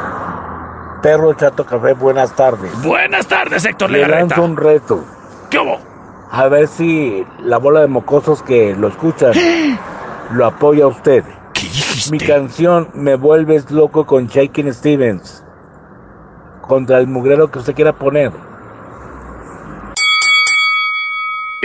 Perro 1.03 1.35
Chato 1.35 1.66
Café, 1.66 1.93
buenas 1.93 2.35
tardes. 2.35 2.70
Buenas 2.83 3.27
tardes, 3.27 3.66
Héctor 3.66 3.91
Le 3.91 3.99
Legarreta. 3.99 4.20
lanzo 4.20 4.43
un 4.45 4.57
reto. 4.57 5.05
¿Qué 5.51 5.59
hubo? 5.59 5.79
A 6.31 6.49
ver 6.49 6.68
si 6.68 7.22
la 7.43 7.59
bola 7.59 7.81
de 7.81 7.89
mocosos 7.89 8.43
que 8.43 8.74
lo 8.74 8.89
escuchan 8.89 9.35
lo 10.33 10.47
apoya 10.47 10.85
a 10.85 10.89
usted. 10.89 11.22
Mi 12.11 12.18
canción 12.18 12.89
Me 12.95 13.16
Vuelves 13.16 13.70
Loco 13.70 14.07
con 14.07 14.29
Shakin' 14.29 14.72
Stevens. 14.72 15.45
Contra 16.62 16.99
el 16.99 17.09
mugrero 17.09 17.51
que 17.51 17.59
usted 17.59 17.74
quiera 17.74 17.93
poner. 17.93 18.45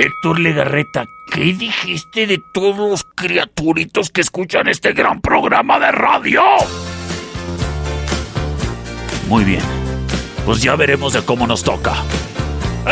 Héctor 0.02 0.40
Legarreta, 0.40 1.06
¿qué 1.32 1.54
dijiste 1.54 2.26
de 2.26 2.40
todos 2.40 2.90
los 2.90 3.04
criaturitos 3.04 4.10
que 4.10 4.22
escuchan 4.22 4.68
este 4.68 4.94
gran 4.94 5.22
programa 5.22 5.80
de 5.80 5.92
radio? 5.92 6.42
Muy 9.28 9.44
bien, 9.44 9.62
pues 10.44 10.64
ya 10.64 10.76
veremos 10.76 11.14
de 11.14 11.24
cómo 11.24 11.46
nos 11.46 11.64
toca. 11.64 11.94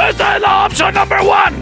Esta 0.08 0.36
es 0.36 0.42
la 0.44 0.66
opción 0.68 0.94
number 0.94 1.18
one. 1.22 1.58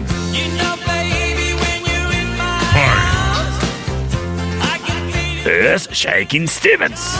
Es 5.46 5.88
Shaking 5.88 6.46
Stevens. 6.46 7.18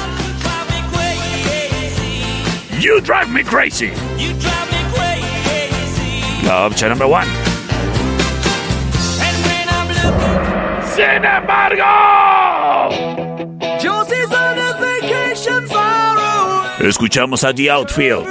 You 2.79 3.01
drive 3.01 3.29
me 3.29 3.43
crazy. 3.43 3.91
La 6.45 6.67
opción 6.67 6.91
number 6.91 7.09
one. 7.09 7.48
Sin 10.99 11.25
embargo, 11.25 11.85
escuchamos 16.81 17.45
a 17.45 17.55
The 17.55 17.71
Outfield. 17.71 18.27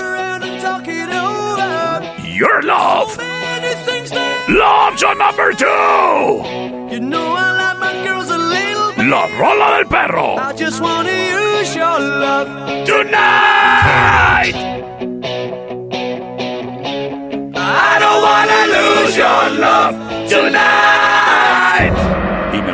Your 2.26 2.62
love. 2.66 3.18
La 4.50 4.90
opción 4.90 5.18
number 5.18 5.56
two. 5.56 5.66
you 6.92 7.00
know 7.00 7.38
I 7.38 7.52
like 7.54 7.80
my 7.80 8.04
girls 8.06 8.30
a 8.30 8.38
little 8.38 8.92
bit. 8.98 9.06
La 9.06 9.28
rola 9.40 9.78
del 9.78 9.88
perro. 9.88 10.36
Your 11.74 12.00
love 12.02 12.86
Tonight. 12.86 14.56
I 17.56 17.98
don't 18.02 18.22
wanna 18.22 18.68
lose 18.74 19.16
your 19.16 19.50
love 19.58 19.96
tonight. 20.28 21.07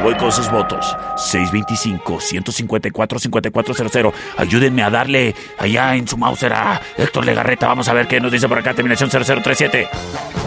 Voy 0.03 0.15
con 0.15 0.31
sus 0.33 0.51
votos. 0.51 0.97
625-154-5400. 1.15 4.13
Ayúdenme 4.37 4.83
a 4.83 4.89
darle 4.89 5.33
allá 5.57 5.95
en 5.95 6.05
su 6.05 6.17
mouse 6.17 6.43
a 6.43 6.81
Héctor 6.97 7.25
Legarreta. 7.25 7.67
Vamos 7.67 7.87
a 7.87 7.93
ver 7.93 8.05
qué 8.07 8.19
nos 8.19 8.29
dice 8.31 8.49
por 8.49 8.59
acá. 8.59 8.73
Terminación 8.73 9.09
0037. 9.09 9.87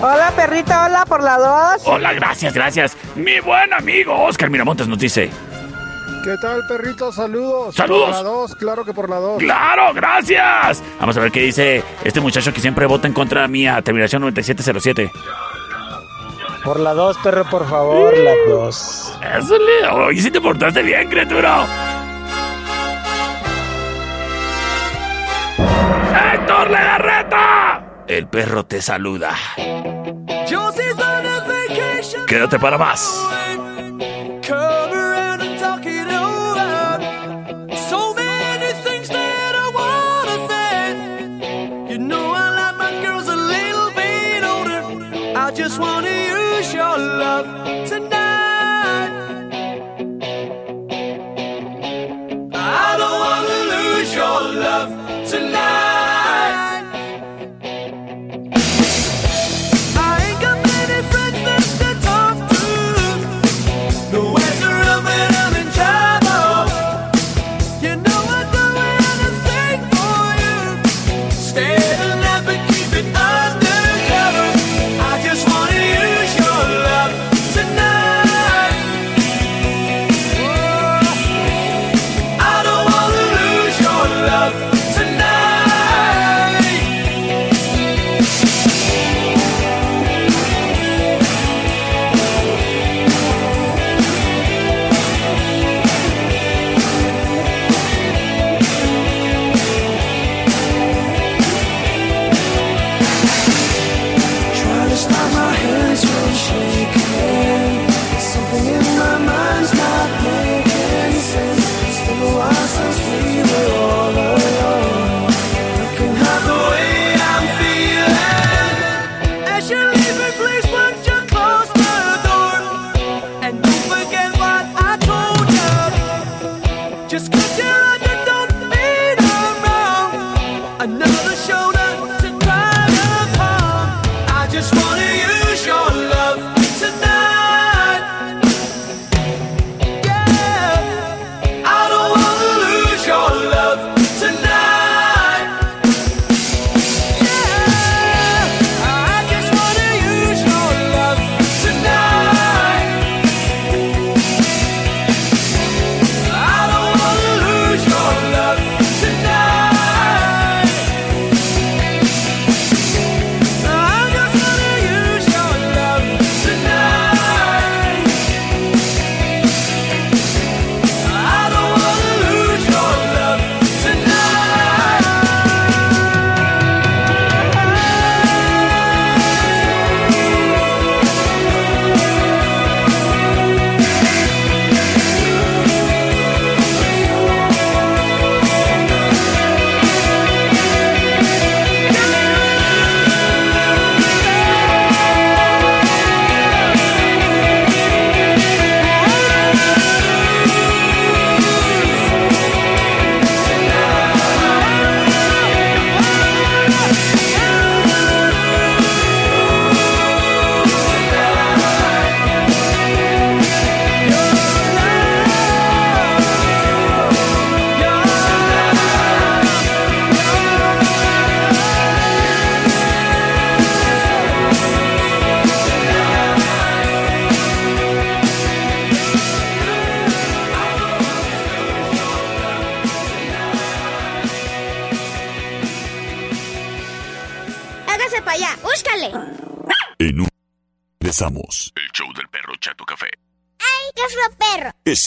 Hola, 0.02 0.30
perrita, 0.36 0.84
hola 0.84 1.06
por 1.06 1.22
la 1.22 1.38
dos. 1.38 1.80
Hola, 1.86 2.12
gracias, 2.12 2.52
gracias. 2.52 2.98
Mi 3.14 3.40
buen 3.40 3.72
amigo 3.72 4.24
Oscar 4.24 4.50
Miramontes 4.50 4.88
nos 4.88 4.98
dice. 4.98 5.30
¿Qué 6.22 6.34
tal, 6.42 6.60
perrito? 6.68 7.10
Saludos. 7.10 7.74
Saludos. 7.74 8.08
Por 8.08 8.16
la 8.16 8.22
dos, 8.22 8.54
claro 8.56 8.84
que 8.84 8.92
por 8.92 9.08
la 9.08 9.16
dos. 9.16 9.38
¡Claro, 9.38 9.94
gracias! 9.94 10.82
Vamos 11.00 11.16
a 11.16 11.20
ver 11.20 11.32
qué 11.32 11.40
dice 11.40 11.82
este 12.04 12.20
muchacho 12.20 12.52
que 12.52 12.60
siempre 12.60 12.84
vota 12.84 13.06
en 13.06 13.14
contra 13.14 13.48
mía. 13.48 13.80
Terminación 13.80 14.20
9707. 14.20 15.10
Por 16.66 16.80
la 16.80 16.94
dos, 16.94 17.16
perro, 17.18 17.44
por 17.48 17.68
favor, 17.68 18.18
la 18.18 18.32
dos. 18.48 19.16
Eso, 19.38 19.56
Leo. 19.56 20.10
Y 20.10 20.20
si 20.20 20.32
te 20.32 20.40
portaste 20.40 20.82
bien, 20.82 21.08
criatura. 21.08 21.64
¡Héctor 26.34 26.70
Legarreta! 26.70 28.02
El 28.08 28.26
perro 28.26 28.66
te 28.66 28.82
saluda. 28.82 29.30
Quédate 32.26 32.58
para 32.58 32.76
más. 32.76 33.16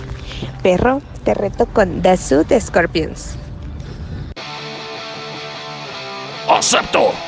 Perro, 0.63 1.03
te 1.25 1.35
reto 1.35 1.67
con 1.67 2.01
The 2.03 2.17
de 2.49 2.61
Scorpions. 2.61 3.37
¡Acepto! 6.49 7.28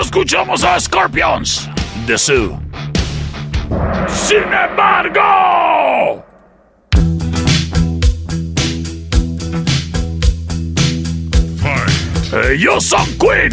Escuchamos 0.00 0.64
a 0.64 0.80
Scorpions, 0.80 1.68
The 2.06 2.18
Zoo. 2.18 2.60
Sin 4.08 4.42
embargo, 4.42 6.24
ellos 12.50 12.84
son 12.84 13.06
Queen. 13.18 13.52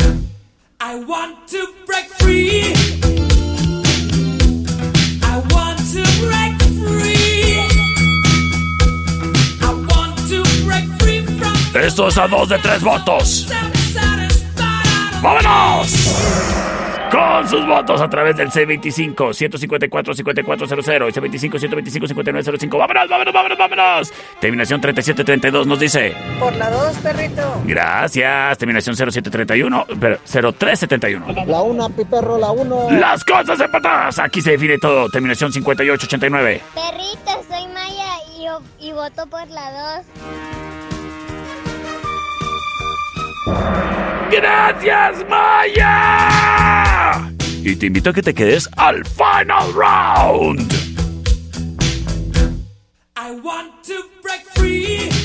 I 0.79 0.95
want 1.05 1.47
to 1.47 1.67
break 1.85 2.09
free. 2.19 2.73
I 5.21 5.37
want 5.53 5.79
to 5.93 6.03
break 6.25 6.59
free. 6.81 7.59
I 9.61 9.73
want 9.89 10.17
to 10.29 10.43
break 10.65 10.85
free 10.99 11.21
from 11.37 11.53
Esto 11.79 12.07
es 12.07 12.17
a 12.17 12.27
dos 12.27 12.49
de 12.49 12.57
tres 12.57 12.81
votos. 12.81 13.47
¡Vámonos! 15.21 16.41
con 17.11 17.47
sus 17.47 17.65
votos 17.67 17.99
a 17.99 18.09
través 18.09 18.37
del 18.37 18.49
C25-154-5400 18.49 21.09
y 21.09 21.11
C25-125-5905. 21.49 22.77
¡Vámonos, 22.77 23.09
vámonos, 23.09 23.33
vámonos, 23.33 23.57
vámonos! 23.57 24.13
Terminación 24.39 24.79
3732 24.79 25.67
nos 25.67 25.77
dice... 25.79 26.15
Por 26.39 26.55
la 26.55 26.69
2, 26.69 26.95
perrito. 26.97 27.61
Gracias. 27.65 28.57
Terminación 28.57 28.95
0731, 28.95 29.85
pero 29.99 30.17
0371. 30.25 31.25
La 31.45 31.61
1, 31.61 31.89
piperro, 31.89 32.37
la 32.37 32.51
1. 32.51 32.91
Las 32.91 33.25
cosas 33.25 33.59
empatadas. 33.59 34.17
Aquí 34.19 34.39
se 34.41 34.51
define 34.51 34.77
todo. 34.77 35.09
Terminación 35.09 35.51
5889. 35.51 36.61
Perrito, 36.73 37.43
soy 37.49 37.67
Maya 37.73 38.07
y, 38.37 38.45
y 38.87 38.93
voto 38.93 39.27
por 39.27 39.45
la 39.49 39.97
2. 39.97 40.05
¡Gracias, 44.31 45.25
Maya! 45.29 46.31
Y 47.63 47.75
te 47.75 47.87
invito 47.87 48.09
a 48.09 48.13
que 48.13 48.21
te 48.21 48.33
quedes 48.33 48.69
al 48.77 49.03
final 49.05 49.73
round. 49.73 50.71
I 53.15 53.31
want 53.43 53.83
to 53.83 54.09
break 54.21 54.45
free. 54.55 55.20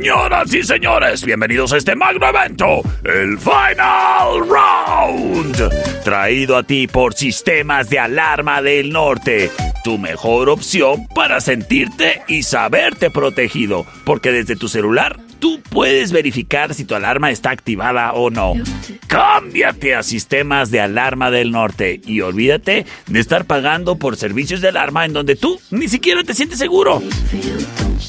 Señoras 0.00 0.54
y 0.54 0.62
señores, 0.62 1.26
bienvenidos 1.26 1.74
a 1.74 1.76
este 1.76 1.94
magno 1.94 2.26
evento, 2.26 2.80
el 3.04 3.38
Final 3.38 4.48
Round, 4.48 6.02
traído 6.02 6.56
a 6.56 6.62
ti 6.62 6.86
por 6.86 7.12
Sistemas 7.12 7.90
de 7.90 7.98
Alarma 7.98 8.62
del 8.62 8.92
Norte, 8.92 9.50
tu 9.84 9.98
mejor 9.98 10.48
opción 10.48 11.06
para 11.14 11.42
sentirte 11.42 12.22
y 12.28 12.44
saberte 12.44 13.10
protegido, 13.10 13.84
porque 14.06 14.32
desde 14.32 14.56
tu 14.56 14.68
celular 14.68 15.20
tú 15.38 15.60
puedes 15.68 16.12
verificar 16.12 16.72
si 16.72 16.86
tu 16.86 16.94
alarma 16.94 17.30
está 17.30 17.50
activada 17.50 18.14
o 18.14 18.30
no. 18.30 18.54
Cámbiate 19.06 19.94
a 19.94 20.02
Sistemas 20.02 20.70
de 20.70 20.80
Alarma 20.80 21.30
del 21.30 21.50
Norte 21.50 22.00
y 22.06 22.22
olvídate 22.22 22.86
de 23.06 23.20
estar 23.20 23.44
pagando 23.44 23.96
por 23.96 24.16
servicios 24.16 24.62
de 24.62 24.68
alarma 24.68 25.04
en 25.04 25.12
donde 25.12 25.36
tú 25.36 25.60
ni 25.70 25.88
siquiera 25.88 26.24
te 26.24 26.32
sientes 26.32 26.58
seguro. 26.58 27.02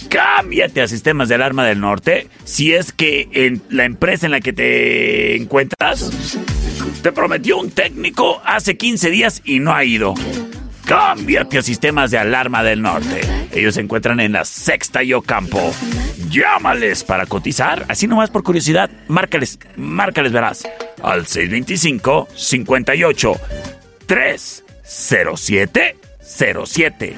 Cámbiate 0.10 0.82
a 0.82 0.88
Sistemas 0.88 1.30
de 1.30 1.36
Alarma 1.36 1.66
del 1.66 1.80
Norte 1.80 2.28
si 2.44 2.74
es 2.74 2.92
que 2.92 3.30
en 3.32 3.62
la 3.70 3.86
empresa 3.86 4.26
en 4.26 4.32
la 4.32 4.42
que 4.42 4.54
te 4.54 5.36
encuentras 5.36 6.12
te 7.02 7.12
prometió 7.12 7.58
un 7.58 7.72
técnico 7.72 8.42
hace 8.46 8.78
15 8.78 9.10
días 9.10 9.42
y 9.46 9.60
no 9.60 9.74
ha 9.74 9.84
ido. 9.84 10.14
Cámbiate 10.86 11.58
a 11.58 11.62
Sistemas 11.62 12.12
de 12.12 12.18
Alarma 12.18 12.64
del 12.64 12.82
Norte. 12.82 13.22
Ellos 13.52 13.76
se 13.76 13.82
encuentran 13.82 14.20
en 14.20 14.34
la 14.34 14.46
Sexta 14.46 15.04
y 15.04 15.14
Ocampo. 15.14 15.72
Llámales 16.30 17.04
para 17.04 17.26
cotizar, 17.26 17.86
así 17.88 18.08
nomás 18.08 18.30
por 18.30 18.44
curiosidad. 18.44 18.90
Márcales, 19.08 19.60
márcales, 19.78 20.32
verás. 20.32 20.68
Al 21.02 21.28
625 21.28 22.28
58 22.36 23.34
307 24.06 25.98
07. 26.22 27.16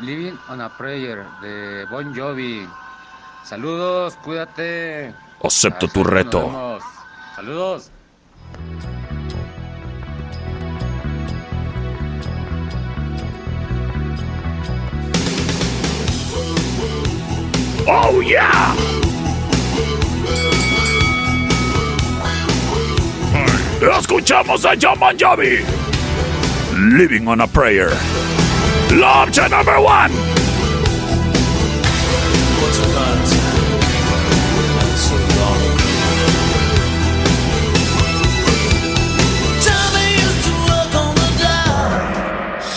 Living 0.00 0.36
on 0.48 0.60
a 0.60 0.76
Prayer 0.78 1.24
de 1.42 1.86
Bon 1.90 2.14
Jovi. 2.14 2.68
Saludos, 3.44 4.14
cuídate. 4.22 5.12
Acepto 5.42 5.88
tu 5.88 6.04
Nos 6.04 6.12
reto. 6.12 6.46
vemos. 6.46 6.82
Saludos. 7.34 7.90
Oh 17.86 18.20
yeah. 18.20 18.74
Escuchamos 23.81 24.65
a 24.65 24.77
John 24.77 24.98
Jovi. 25.16 25.65
Living 26.98 27.27
on 27.28 27.40
a 27.40 27.47
prayer. 27.47 27.90
La 28.93 29.24
number 29.48 29.81
one. 29.81 30.11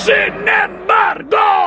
Sin 0.03 0.47
embargo. 0.47 1.62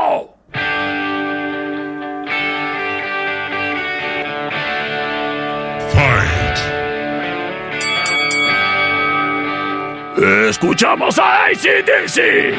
Escuchamos 10.16 11.18
a 11.18 11.46
ACDC. 11.46 12.54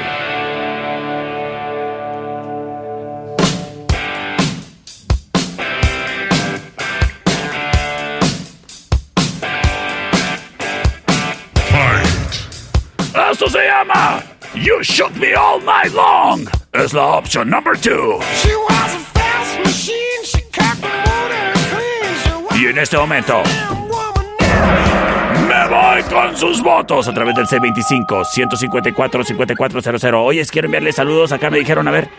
Esto 13.31 13.49
se 13.49 13.67
llama 13.67 14.23
You 14.53 14.84
Shook 14.84 15.15
Me 15.15 15.35
All 15.35 15.63
Night 15.65 15.93
Long. 15.93 16.47
Es 16.73 16.93
la 16.93 17.05
opción 17.05 17.49
number 17.49 17.75
two. 17.79 18.19
Y 22.55 22.67
en 22.67 22.77
este 22.77 22.97
momento 22.97 23.41
me 23.43 24.86
voy 25.69 26.03
con 26.03 26.38
sus 26.38 26.61
votos 26.61 27.07
a 27.07 27.14
través 27.14 27.35
del 27.35 27.48
C25 27.48 28.26
154 28.26 29.23
5400. 29.23 30.22
Oye, 30.22 30.45
quiero 30.45 30.68
enviarle 30.68 30.91
saludos. 30.91 31.31
Acá 31.31 31.49
me 31.49 31.60
dijeron, 31.60 31.88
a 31.88 31.91
ver, 31.91 32.10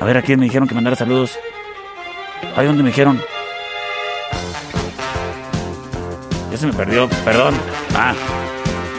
a 0.00 0.04
ver, 0.04 0.16
a 0.16 0.22
quién 0.22 0.38
me 0.38 0.46
dijeron 0.46 0.68
que 0.68 0.74
mandara 0.74 0.96
saludos. 0.96 1.38
Ahí 2.56 2.66
donde 2.66 2.82
me 2.82 2.90
dijeron. 2.90 3.20
Ya 6.50 6.56
se 6.56 6.66
me 6.66 6.72
perdió, 6.72 7.08
perdón. 7.24 7.54
Ah. 7.94 8.14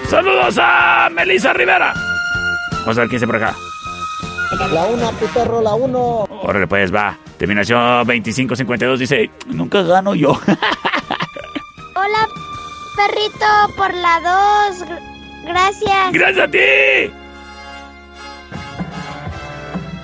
Saludos 0.10 0.58
a 0.62 1.10
Melissa 1.12 1.54
Rivera. 1.54 1.94
Vamos 2.82 2.98
a 2.98 3.02
ver 3.02 3.10
quién 3.10 3.20
dice 3.20 3.28
por 3.28 3.38
acá. 3.38 3.56
La 4.72 4.86
una, 4.86 5.12
pi 5.12 5.26
perro, 5.34 5.62
la 5.62 5.74
uno. 5.74 6.26
Órale, 6.30 6.68
pues 6.68 6.94
va. 6.94 7.18
Terminación 7.38 7.80
2552 8.06 9.00
dice: 9.00 9.30
Nunca 9.48 9.82
gano 9.82 10.14
yo. 10.14 10.40
Perrito, 13.08 13.74
por 13.76 13.94
la 13.94 14.20
dos. 14.22 14.88
Gr- 14.88 15.00
Gracias. 15.46 16.12
¡Gracias 16.14 16.48
a 16.48 16.52
ti! 16.52 17.14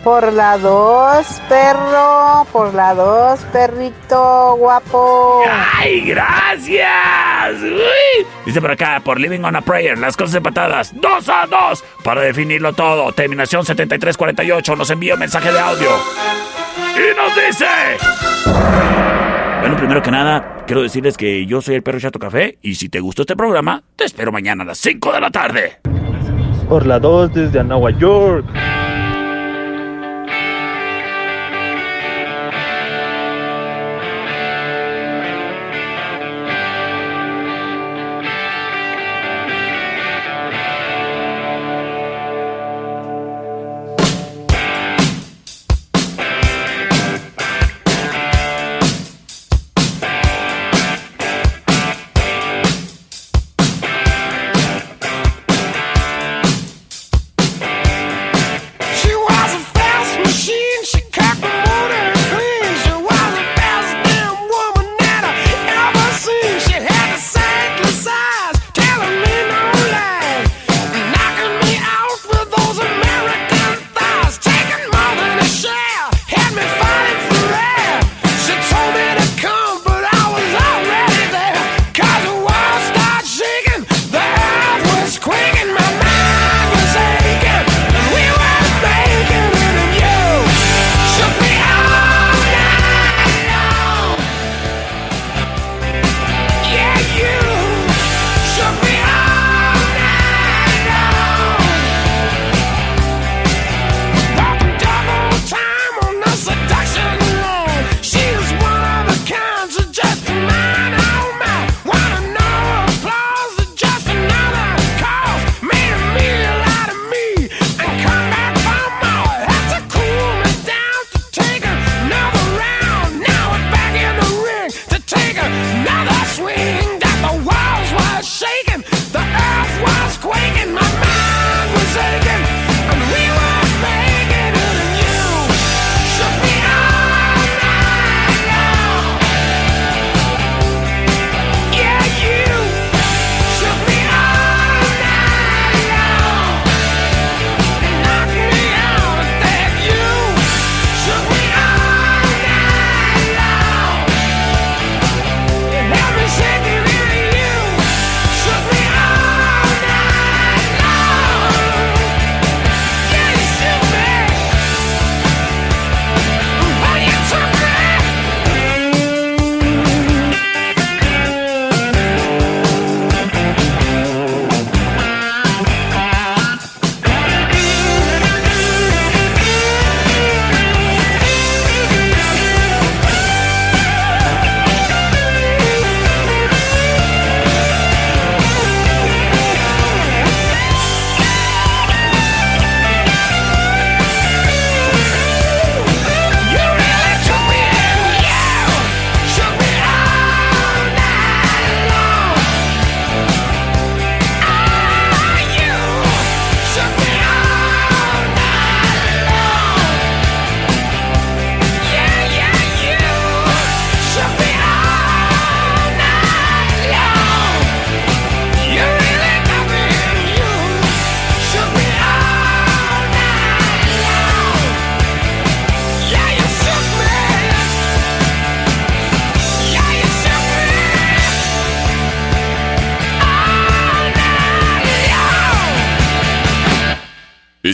Por 0.03 0.34
la 0.34 0.57
dos, 0.57 1.26
perro. 1.47 2.45
Por 2.51 2.73
la 2.73 2.93
dos, 2.95 3.39
perrito 3.53 4.55
guapo. 4.57 5.43
¡Ay, 5.77 6.01
gracias! 6.01 7.61
Uy. 7.61 8.26
Dice 8.45 8.59
por 8.59 8.71
acá, 8.71 9.01
por 9.03 9.19
Living 9.19 9.43
on 9.43 9.55
a 9.55 9.61
Prayer, 9.61 9.97
las 9.97 10.17
cosas 10.17 10.35
empatadas, 10.35 10.91
dos 10.99 11.30
a 11.30 11.45
dos, 11.47 11.84
para 12.03 12.21
definirlo 12.21 12.73
todo. 12.73 13.11
Terminación 13.13 13.65
7348, 13.65 14.76
nos 14.76 14.89
envía 14.89 15.13
un 15.13 15.19
mensaje 15.21 15.51
de 15.51 15.59
audio. 15.59 15.89
Y 16.95 17.15
nos 17.15 17.35
dice... 17.35 19.09
Bueno, 19.60 19.76
primero 19.76 20.02
que 20.02 20.10
nada, 20.10 20.64
quiero 20.65 20.81
decirles 20.81 21.18
que 21.18 21.45
yo 21.45 21.61
soy 21.61 21.76
el 21.76 21.84
perro 21.84 21.99
Chato 21.99 22.18
Café 22.18 22.57
y 22.61 22.76
si 22.76 22.88
te 22.88 23.02
gustó 23.02 23.23
este 23.23 23.36
programa, 23.36 23.84
te 23.98 24.06
espero 24.06 24.31
mañana 24.31 24.64
a 24.64 24.68
las 24.68 24.77
5 24.77 25.11
de 25.11 25.19
la 25.19 25.30
tarde. 25.31 25.80
Por 26.69 26.86
la 26.86 26.99
2 26.99 27.34
desde 27.34 27.64
Nueva 27.64 27.91
York. 27.91 28.45